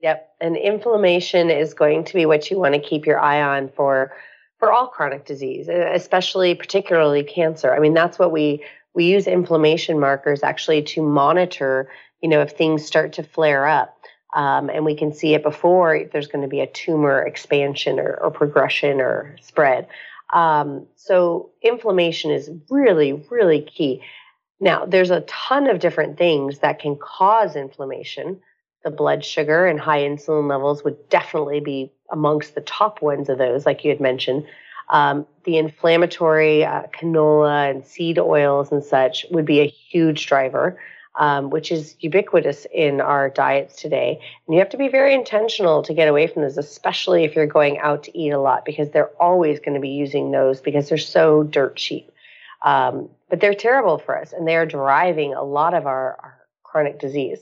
[0.00, 0.34] Yep.
[0.40, 4.12] And inflammation is going to be what you want to keep your eye on for
[4.58, 7.72] for all chronic disease, especially particularly cancer.
[7.72, 11.90] I mean, that's what we we use inflammation markers actually to monitor,
[12.20, 13.94] you know, if things start to flare up.
[14.34, 18.18] Um, and we can see it before there's going to be a tumor expansion or,
[18.20, 19.86] or progression or spread.
[20.32, 24.02] Um, so inflammation is really, really key.
[24.60, 28.40] Now, there's a ton of different things that can cause inflammation
[28.84, 33.38] the blood sugar and high insulin levels would definitely be amongst the top ones of
[33.38, 34.46] those, like you had mentioned.
[34.90, 40.80] Um, the inflammatory uh, canola and seed oils and such would be a huge driver,
[41.16, 44.20] um, which is ubiquitous in our diets today.
[44.46, 47.46] And you have to be very intentional to get away from those, especially if you're
[47.46, 50.88] going out to eat a lot, because they're always going to be using those because
[50.88, 52.10] they're so dirt cheap.
[52.62, 56.38] Um, but they're terrible for us, and they are driving a lot of our, our
[56.62, 57.40] chronic disease.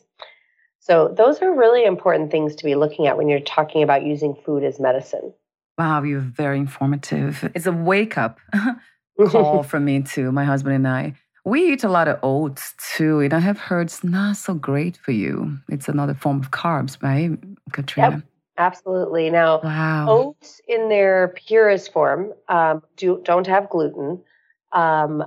[0.87, 4.37] So, those are really important things to be looking at when you're talking about using
[4.45, 5.35] food as medicine.
[5.77, 7.51] Wow, you're very informative.
[7.57, 8.39] It's a wake up
[9.29, 11.15] call for me, too, my husband and I.
[11.45, 14.97] We eat a lot of oats too, and I have heard it's not so great
[14.97, 15.59] for you.
[15.69, 17.37] It's another form of carbs, right,
[17.73, 18.11] Katrina?
[18.11, 18.23] Yep,
[18.59, 19.29] absolutely.
[19.29, 20.07] Now, wow.
[20.09, 24.23] oats in their purest form um, do, don't have gluten.
[24.71, 25.25] Um,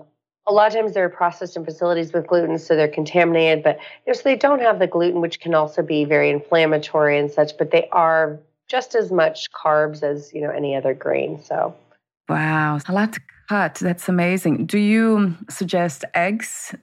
[0.50, 3.64] a lot of times they're processed in facilities with gluten, so they're contaminated.
[3.64, 7.18] But you know, so they don't have the gluten, which can also be very inflammatory
[7.18, 7.58] and such.
[7.58, 11.42] But they are just as much carbs as you know any other grain.
[11.44, 11.76] So,
[12.28, 13.76] wow, a lot to cut.
[13.76, 14.66] That's amazing.
[14.66, 16.74] Do you suggest eggs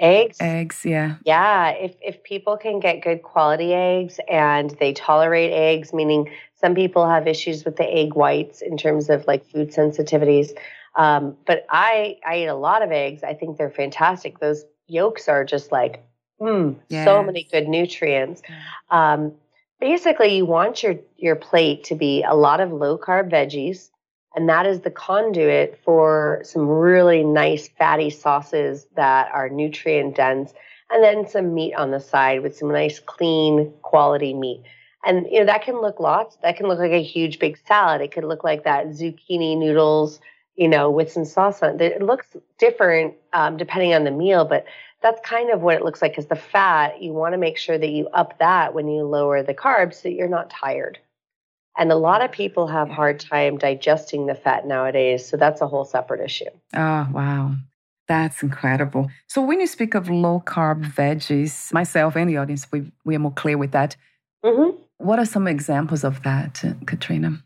[0.00, 0.36] Eggs?
[0.40, 1.16] Eggs, yeah.
[1.24, 1.70] Yeah.
[1.70, 6.30] If if people can get good quality eggs and they tolerate eggs, meaning
[6.60, 10.50] some people have issues with the egg whites in terms of like food sensitivities.
[10.96, 13.22] Um, but I I eat a lot of eggs.
[13.22, 14.38] I think they're fantastic.
[14.38, 16.04] Those yolks are just like
[16.40, 17.04] mm, yes.
[17.04, 18.42] so many good nutrients.
[18.90, 19.34] Um,
[19.80, 23.90] basically, you want your your plate to be a lot of low carb veggies
[24.38, 30.52] and that is the conduit for some really nice fatty sauces that are nutrient dense.
[30.90, 34.62] And then some meat on the side with some nice, clean, quality meat.
[35.04, 36.36] And you know that can look lots.
[36.42, 38.00] That can look like a huge big salad.
[38.00, 40.20] It could look like that zucchini noodles,
[40.56, 41.80] you know, with some sauce on it.
[41.80, 42.26] It looks
[42.58, 44.64] different um, depending on the meal, but
[45.00, 46.12] that's kind of what it looks like.
[46.12, 49.42] Because the fat, you want to make sure that you up that when you lower
[49.42, 50.98] the carbs, so that you're not tired.
[51.78, 55.24] And a lot of people have hard time digesting the fat nowadays.
[55.24, 56.50] So that's a whole separate issue.
[56.74, 57.54] Oh, wow.
[58.08, 59.10] That's incredible.
[59.28, 63.20] So when you speak of low carb veggies, myself and the audience, we, we are
[63.20, 63.94] more clear with that.
[64.44, 64.76] Mm-hmm.
[64.98, 67.42] What are some examples of that, Katrina?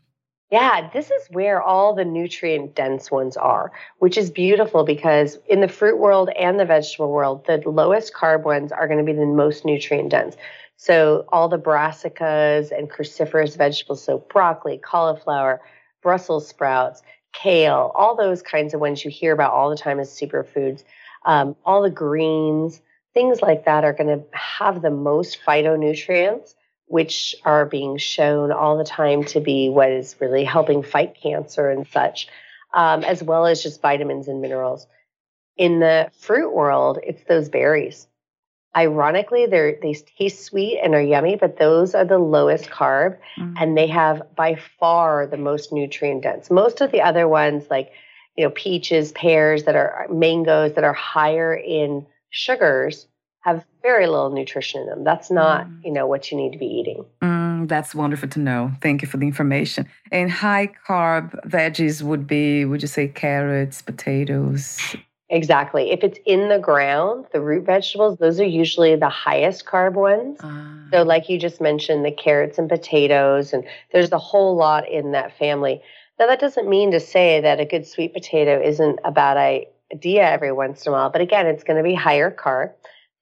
[0.51, 5.61] Yeah, this is where all the nutrient dense ones are, which is beautiful because in
[5.61, 9.17] the fruit world and the vegetable world, the lowest carb ones are going to be
[9.17, 10.35] the most nutrient dense.
[10.77, 15.61] So all the brassicas and cruciferous vegetables, so broccoli, cauliflower,
[16.01, 17.01] Brussels sprouts,
[17.33, 20.83] kale, all those kinds of ones you hear about all the time as superfoods,
[21.25, 22.81] um, all the greens,
[23.13, 26.55] things like that are going to have the most phytonutrients,
[26.93, 31.67] which are being shown all the time to be what is really helping fight cancer
[31.71, 32.27] and such,
[32.71, 34.85] um, as well as just vitamins and minerals.
[35.57, 38.05] In the fruit world, it's those berries.
[38.75, 43.55] Ironically, they they taste sweet and are yummy, but those are the lowest carb, mm-hmm.
[43.57, 46.51] and they have by far the most nutrient dense.
[46.51, 47.91] Most of the other ones, like
[48.37, 53.07] you know peaches, pears, that are mangoes that are higher in sugars,
[53.39, 55.03] have very little nutrition in them.
[55.03, 55.85] That's not mm.
[55.85, 57.05] you know what you need to be eating.
[57.21, 58.71] Mm, that's wonderful to know.
[58.81, 59.87] Thank you for the information.
[60.11, 64.79] And high carb veggies would be, would you say carrots, potatoes?
[65.29, 65.91] Exactly.
[65.91, 70.39] If it's in the ground, the root vegetables, those are usually the highest carb ones.
[70.41, 74.87] Uh, so, like you just mentioned, the carrots and potatoes, and there's a whole lot
[74.87, 75.81] in that family.
[76.19, 79.37] Now, that doesn't mean to say that a good sweet potato isn't a bad
[79.91, 82.71] idea every once in a while, but again, it's going to be higher carb.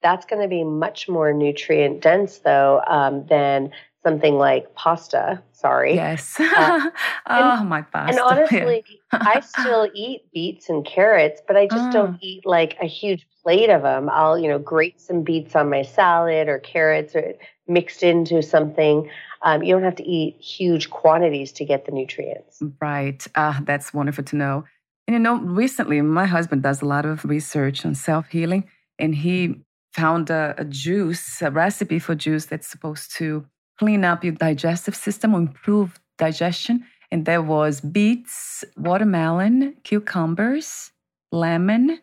[0.01, 3.71] That's going to be much more nutrient dense, though, um, than
[4.03, 5.41] something like pasta.
[5.51, 5.95] Sorry.
[5.95, 6.39] Yes.
[6.39, 6.89] Uh,
[7.27, 8.11] oh, and, my pasta.
[8.11, 8.19] And
[8.51, 11.91] honestly, I still eat beets and carrots, but I just oh.
[11.91, 14.09] don't eat like a huge plate of them.
[14.09, 17.33] I'll, you know, grate some beets on my salad or carrots or
[17.67, 19.09] mixed into something.
[19.43, 22.61] Um, you don't have to eat huge quantities to get the nutrients.
[22.79, 23.25] Right.
[23.35, 24.65] Uh, that's wonderful to know.
[25.07, 29.15] And you know, recently my husband does a lot of research on self healing, and
[29.15, 29.61] he
[29.93, 33.45] found a, a juice, a recipe for juice that's supposed to
[33.77, 36.85] clean up your digestive system, improve digestion.
[37.11, 40.91] And there was beets, watermelon, cucumbers,
[41.31, 41.99] lemon,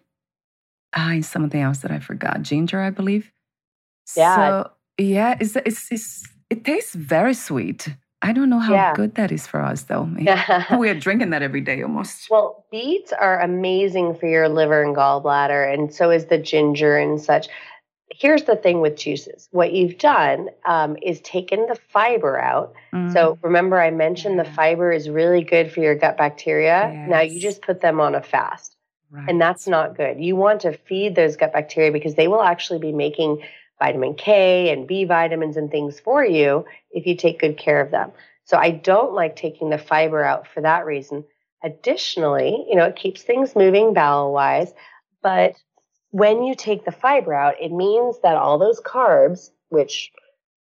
[0.95, 3.33] ah, and something else that I forgot, ginger, I believe.
[4.17, 4.37] Yeah.
[4.37, 7.89] So yeah, it's, it's, it's it tastes very sweet.
[8.21, 8.95] I don't know how yeah.
[8.95, 10.03] good that is for us, though.
[10.79, 12.29] we are drinking that every day almost.
[12.31, 17.21] Well, beets are amazing for your liver and gallbladder, and so is the ginger and
[17.21, 17.49] such
[18.11, 23.13] here's the thing with juices what you've done um, is taken the fiber out mm.
[23.13, 24.43] so remember i mentioned yeah.
[24.43, 27.11] the fiber is really good for your gut bacteria yes.
[27.11, 28.77] now you just put them on a fast
[29.11, 29.29] right.
[29.29, 32.79] and that's not good you want to feed those gut bacteria because they will actually
[32.79, 33.43] be making
[33.79, 37.91] vitamin k and b vitamins and things for you if you take good care of
[37.91, 38.11] them
[38.45, 41.25] so i don't like taking the fiber out for that reason
[41.63, 44.73] additionally you know it keeps things moving bowel wise
[45.23, 45.55] but
[46.11, 50.11] when you take the fiber out, it means that all those carbs, which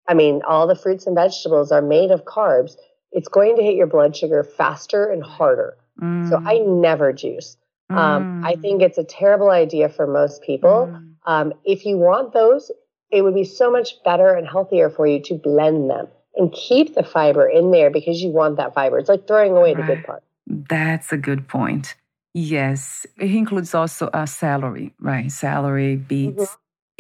[0.08, 2.76] I mean, all the fruits and vegetables are made of carbs,
[3.12, 5.78] it's going to hit your blood sugar faster and harder.
[6.02, 6.30] Mm.
[6.30, 6.82] So I mm.
[6.82, 7.58] never juice.
[7.92, 7.96] Mm.
[7.96, 8.62] Um, I mm.
[8.62, 10.90] think it's a terrible idea for most people.
[10.92, 11.14] Mm.
[11.26, 12.72] Um, if you want those,
[13.12, 16.96] it would be so much better and healthier for you to blend them and keep
[16.96, 18.98] the fiber in there because you want that fiber.
[18.98, 19.86] It's like throwing away right.
[19.86, 20.24] the good part.
[20.48, 21.96] That's a good point.
[22.34, 25.32] Yes, it includes also uh, celery, right?
[25.32, 26.44] Celery, beets.
[26.44, 26.56] Mm-hmm.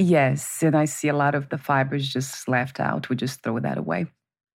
[0.06, 3.10] Yes, and I see a lot of the fibers just left out.
[3.10, 4.08] We just throw that away.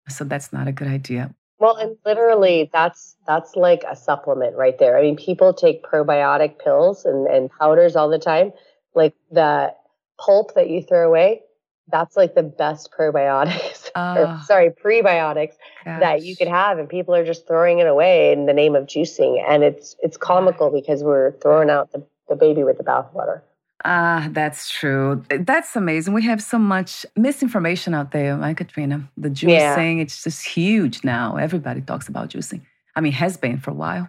[0.07, 1.33] So that's not a good idea.
[1.59, 4.97] Well, and literally that's that's like a supplement right there.
[4.97, 8.51] I mean, people take probiotic pills and, and powders all the time.
[8.95, 9.73] Like the
[10.19, 11.41] pulp that you throw away,
[11.91, 14.43] that's like the best probiotics or, ah.
[14.45, 15.99] sorry prebiotics gosh.
[15.99, 18.85] that you could have and people are just throwing it away in the name of
[18.85, 23.41] juicing and it's it's comical because we're throwing out the, the baby with the bathwater
[23.83, 25.23] Ah, that's true.
[25.29, 26.13] That's amazing.
[26.13, 29.09] We have so much misinformation out there, right, Katrina?
[29.17, 30.01] The juicing, yeah.
[30.03, 31.37] it's just huge now.
[31.37, 32.61] Everybody talks about juicing.
[32.95, 34.07] I mean, has been for a while.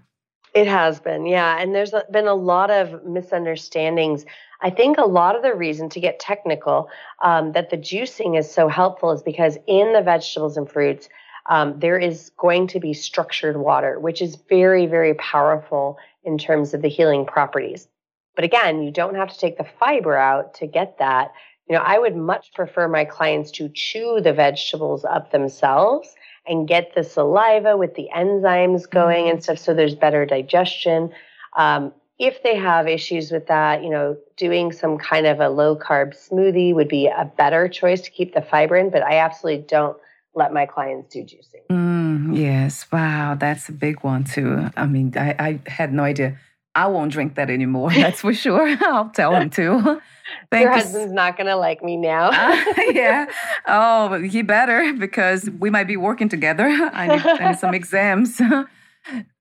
[0.55, 1.59] It has been, yeah.
[1.59, 4.26] And there's been a lot of misunderstandings.
[4.62, 6.88] I think a lot of the reason to get technical
[7.22, 11.08] um, that the juicing is so helpful is because in the vegetables and fruits,
[11.46, 16.72] um, there is going to be structured water, which is very, very powerful in terms
[16.72, 17.88] of the healing properties.
[18.36, 21.32] But again, you don't have to take the fiber out to get that.
[21.68, 26.14] You know, I would much prefer my clients to chew the vegetables up themselves
[26.46, 29.42] and get the saliva with the enzymes going and mm-hmm.
[29.42, 31.10] stuff so there's better digestion.
[31.56, 31.92] Um,
[32.22, 36.14] if they have issues with that, you know, doing some kind of a low carb
[36.14, 39.96] smoothie would be a better choice to keep the fiber in, but I absolutely don't
[40.34, 41.66] let my clients do juicing.
[41.68, 42.86] Mm, yes.
[42.92, 43.36] Wow.
[43.38, 44.70] That's a big one, too.
[44.76, 46.38] I mean, I, I had no idea
[46.74, 47.90] I won't drink that anymore.
[47.94, 48.76] That's for sure.
[48.82, 50.00] I'll tell him to.
[50.50, 52.30] Thank Your husband's not going to like me now.
[52.30, 53.26] uh, yeah.
[53.66, 56.64] Oh, he better because we might be working together.
[56.64, 58.40] I need, I need some exams.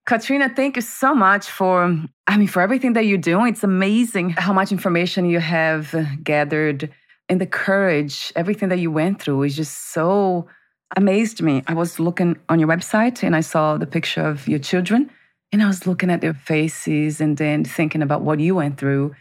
[0.04, 1.96] Katrina, thank you so much for,
[2.26, 3.52] I mean, for everything that you're doing.
[3.52, 5.94] It's amazing how much information you have
[6.24, 6.92] gathered
[7.28, 10.48] and the courage, everything that you went through is just so
[10.96, 11.62] amazed me.
[11.68, 15.10] I was looking on your website and I saw the picture of your children
[15.52, 19.14] and I was looking at their faces and then thinking about what you went through.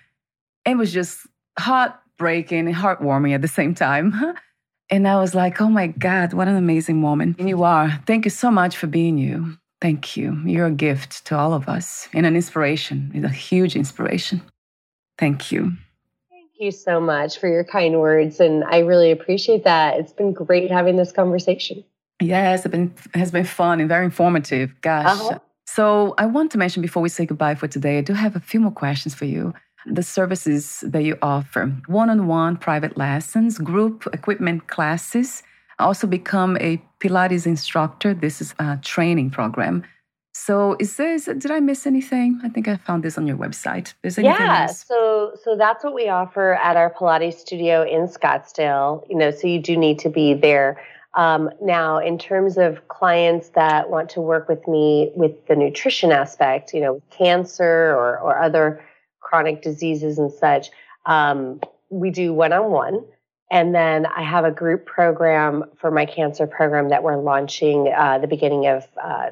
[0.65, 1.27] It was just
[1.59, 4.35] heartbreaking and heartwarming at the same time.
[4.93, 7.33] And I was like, oh my God, what an amazing woman.
[7.39, 7.97] And you are.
[8.05, 9.57] Thank you so much for being you.
[9.81, 10.39] Thank you.
[10.45, 14.41] You're a gift to all of us and an inspiration, it's a huge inspiration.
[15.17, 15.73] Thank you.
[16.29, 18.39] Thank you so much for your kind words.
[18.39, 19.99] And I really appreciate that.
[19.99, 21.83] It's been great having this conversation.
[22.19, 24.73] Yes, it's been, it has been fun and very informative.
[24.81, 25.19] Gosh.
[25.19, 25.39] Uh-huh.
[25.65, 28.39] So, I want to mention before we say goodbye for today, I do have a
[28.39, 29.53] few more questions for you.
[29.85, 35.43] The services that you offer one on one private lessons, group equipment classes,
[35.81, 38.13] also become a Pilates instructor.
[38.13, 39.83] This is a training program.
[40.33, 42.39] So is this did I miss anything?
[42.43, 43.93] I think I found this on your website.
[44.03, 44.85] Is anything yeah, else?
[44.87, 49.05] so so that's what we offer at our Pilates studio in Scottsdale.
[49.09, 50.81] You know, so you do need to be there
[51.13, 56.11] um, now, in terms of clients that want to work with me with the nutrition
[56.11, 58.83] aspect, you know, cancer or, or other
[59.19, 60.69] chronic diseases and such,
[61.05, 61.59] um,
[61.89, 63.03] we do one on one.
[63.51, 68.17] And then I have a group program for my cancer program that we're launching uh,
[68.17, 69.31] the beginning of uh,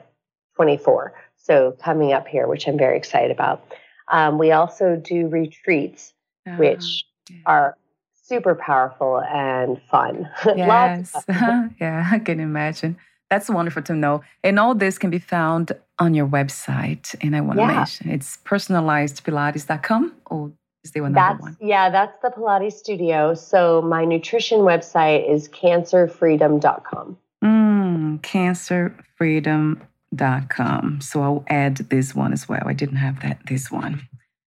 [0.55, 1.13] 24.
[1.37, 3.65] So coming up here, which I'm very excited about.
[4.09, 6.13] Um, we also do retreats,
[6.45, 6.57] uh-huh.
[6.57, 7.05] which
[7.45, 7.77] are
[8.13, 10.29] super powerful and fun.
[10.55, 11.15] Yes.
[11.79, 12.97] Yeah, I can imagine.
[13.29, 14.21] That's wonderful to know.
[14.43, 17.15] And all this can be found on your website.
[17.21, 17.67] And I want yeah.
[17.67, 20.51] to mention it's personalizedpilates.com or
[20.83, 21.57] is that's, one?
[21.59, 23.33] Yeah, that's the Pilates studio.
[23.33, 27.17] So my nutrition website is cancerfreedom.com.
[27.43, 31.01] Mm, cancerfreedom.com.
[31.01, 32.61] So I'll add this one as well.
[32.65, 34.07] I didn't have that this one.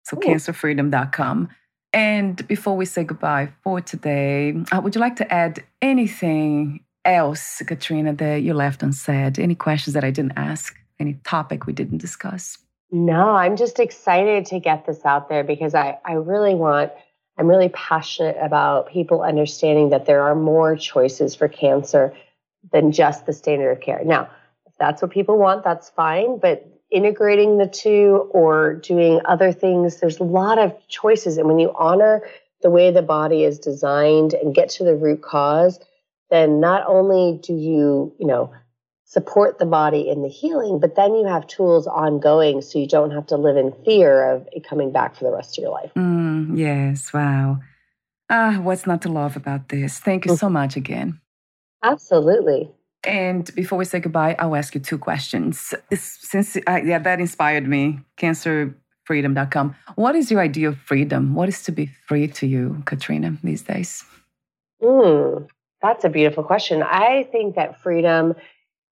[0.04, 0.20] So Ooh.
[0.20, 1.48] cancerfreedom.com.
[1.92, 7.62] And before we say goodbye for today, uh, would you like to add anything else,
[7.64, 9.38] Katrina, that you left unsaid?
[9.38, 10.74] Any questions that I didn't ask?
[10.98, 12.58] Any topic we didn't discuss?
[12.94, 16.92] No, I'm just excited to get this out there because I, I really want,
[17.36, 22.14] I'm really passionate about people understanding that there are more choices for cancer
[22.70, 24.02] than just the standard of care.
[24.04, 24.30] Now,
[24.66, 26.38] if that's what people want, that's fine.
[26.38, 29.96] But integrating the two or doing other things.
[29.96, 31.36] There's a lot of choices.
[31.36, 32.22] And when you honor
[32.62, 35.80] the way the body is designed and get to the root cause,
[36.30, 38.54] then not only do you, you know,
[39.04, 43.10] support the body in the healing, but then you have tools ongoing so you don't
[43.10, 45.92] have to live in fear of it coming back for the rest of your life.
[45.96, 47.60] Mm, yes, wow.
[48.30, 50.00] Ah, what's not to love about this?
[50.00, 51.20] Thank you so much again.
[51.82, 52.70] Absolutely.
[53.06, 55.74] And before we say goodbye, I'll ask you two questions.
[55.92, 59.76] Since uh, yeah, that inspired me, cancerfreedom.com.
[59.96, 61.34] What is your idea of freedom?
[61.34, 64.04] What is to be free to you, Katrina, these days?
[64.82, 65.46] Mm,
[65.82, 66.82] that's a beautiful question.
[66.82, 68.34] I think that freedom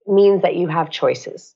[0.07, 1.55] means that you have choices.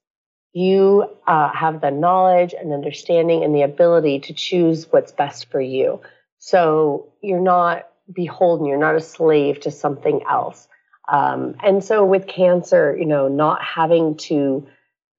[0.53, 5.61] You uh, have the knowledge and understanding and the ability to choose what's best for
[5.61, 6.01] you.
[6.38, 10.68] So you're not beholden, you're not a slave to something else.
[11.09, 14.66] Um, and so with cancer, you know, not having to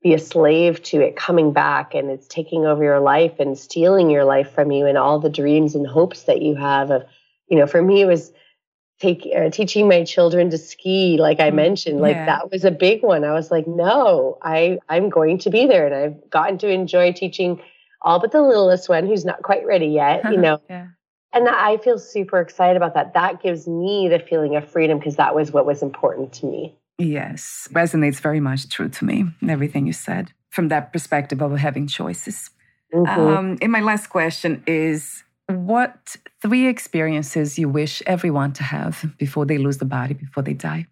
[0.03, 4.09] be a slave to it coming back and it's taking over your life and stealing
[4.09, 7.03] your life from you and all the dreams and hopes that you have of,
[7.49, 8.32] you know, for me, it was
[8.99, 12.25] take, uh, teaching my children to ski, like I mm, mentioned, like yeah.
[12.25, 13.23] that was a big one.
[13.23, 15.85] I was like, no, I, I'm going to be there.
[15.85, 17.61] And I've gotten to enjoy teaching
[18.01, 20.61] all but the littlest one who's not quite ready yet, you know.
[20.69, 20.87] yeah
[21.33, 23.13] And I feel super excited about that.
[23.13, 26.75] That gives me the feeling of freedom because that was what was important to me.
[26.99, 31.85] Yes, resonates very much true to me, everything you said from that perspective of having
[31.85, 32.49] choices.
[32.93, 33.19] Mm-hmm.
[33.19, 39.45] Um, and my last question is what three experiences you wish everyone to have before
[39.45, 40.87] they lose the body, before they die?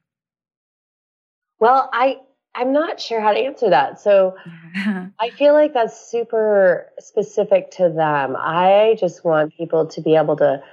[1.60, 2.18] Well, I
[2.56, 4.00] I'm not sure how to answer that.
[4.00, 4.36] So
[5.20, 8.36] I feel like that's super specific to them.
[8.38, 10.64] I just want people to be able to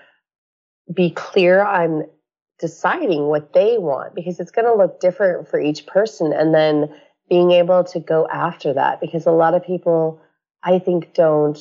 [0.93, 2.05] be clear on
[2.61, 6.95] deciding what they want because it's going to look different for each person and then
[7.29, 10.21] being able to go after that because a lot of people
[10.63, 11.59] I think don't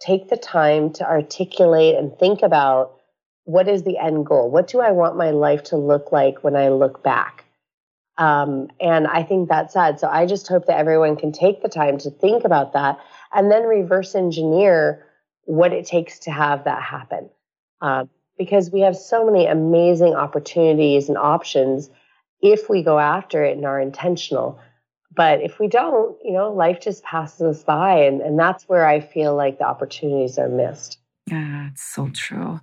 [0.00, 2.96] take the time to articulate and think about
[3.44, 4.50] what is the end goal?
[4.50, 7.44] What do I want my life to look like when I look back?
[8.18, 9.98] Um, and I think that's sad.
[9.98, 12.98] So I just hope that everyone can take the time to think about that
[13.32, 15.06] and then reverse engineer
[15.44, 17.30] what it takes to have that happen.
[17.80, 18.04] Uh,
[18.36, 21.90] because we have so many amazing opportunities and options
[22.40, 24.58] if we go after it and are intentional.
[25.20, 27.92] But if we don't, you know, life just passes us by.
[27.92, 30.96] And, and that's where I feel like the opportunities are missed.
[31.30, 32.58] Yeah, it's so true.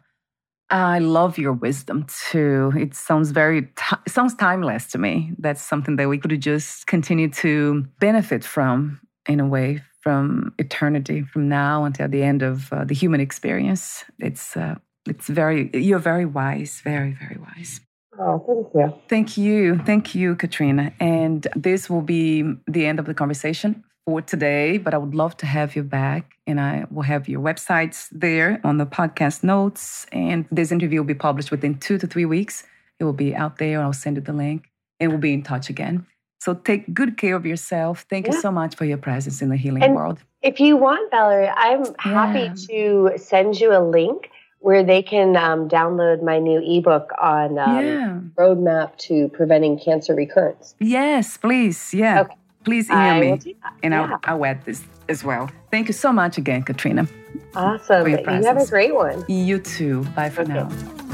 [0.71, 2.73] I love your wisdom too.
[2.75, 3.59] It sounds very
[4.07, 5.33] it sounds timeless to me.
[5.37, 11.21] That's something that we could just continue to benefit from in a way from eternity,
[11.21, 14.03] from now until the end of uh, the human experience.
[14.17, 14.77] It's uh,
[15.07, 17.81] it's very you're very wise, very very wise.
[18.19, 18.93] Oh, thank you.
[19.07, 19.77] Thank you.
[19.85, 20.91] Thank you, Katrina.
[20.99, 25.37] And this will be the end of the conversation for today, but I would love
[25.37, 26.33] to have you back.
[26.47, 30.05] And I will have your websites there on the podcast notes.
[30.11, 32.63] And this interview will be published within two to three weeks.
[32.99, 33.81] It will be out there.
[33.81, 36.05] I'll send you the link and we'll be in touch again.
[36.39, 38.05] So take good care of yourself.
[38.09, 38.33] Thank yeah.
[38.33, 40.19] you so much for your presence in the healing and world.
[40.41, 42.53] If you want, Valerie, I'm happy yeah.
[42.69, 44.29] to send you a link
[44.59, 48.19] where they can um, download my new ebook on um, yeah.
[48.35, 50.75] roadmap to preventing cancer recurrence.
[50.79, 51.93] Yes, please.
[51.93, 52.21] Yeah.
[52.21, 52.35] Okay.
[52.63, 54.17] Please email me, and yeah.
[54.25, 55.49] I'll, I'll add this as well.
[55.71, 57.07] Thank you so much again, Katrina.
[57.55, 58.05] Awesome.
[58.07, 59.23] You have a great one.
[59.29, 60.03] You too.
[60.15, 60.51] Bye for okay.
[60.51, 60.65] now.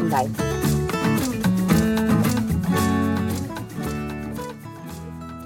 [0.10, 0.28] Bye.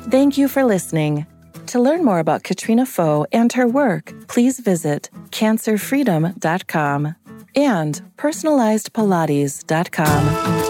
[0.09, 1.25] Thank you for listening.
[1.67, 7.15] To learn more about Katrina Foe and her work, please visit cancerfreedom.com
[7.57, 10.67] and personalizedpilates.com.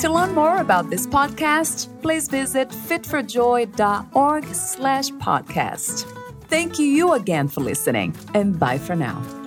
[0.00, 6.06] To learn more about this podcast, please visit fitforjoy.org slash podcast.
[6.44, 9.39] Thank you again for listening, and bye for now.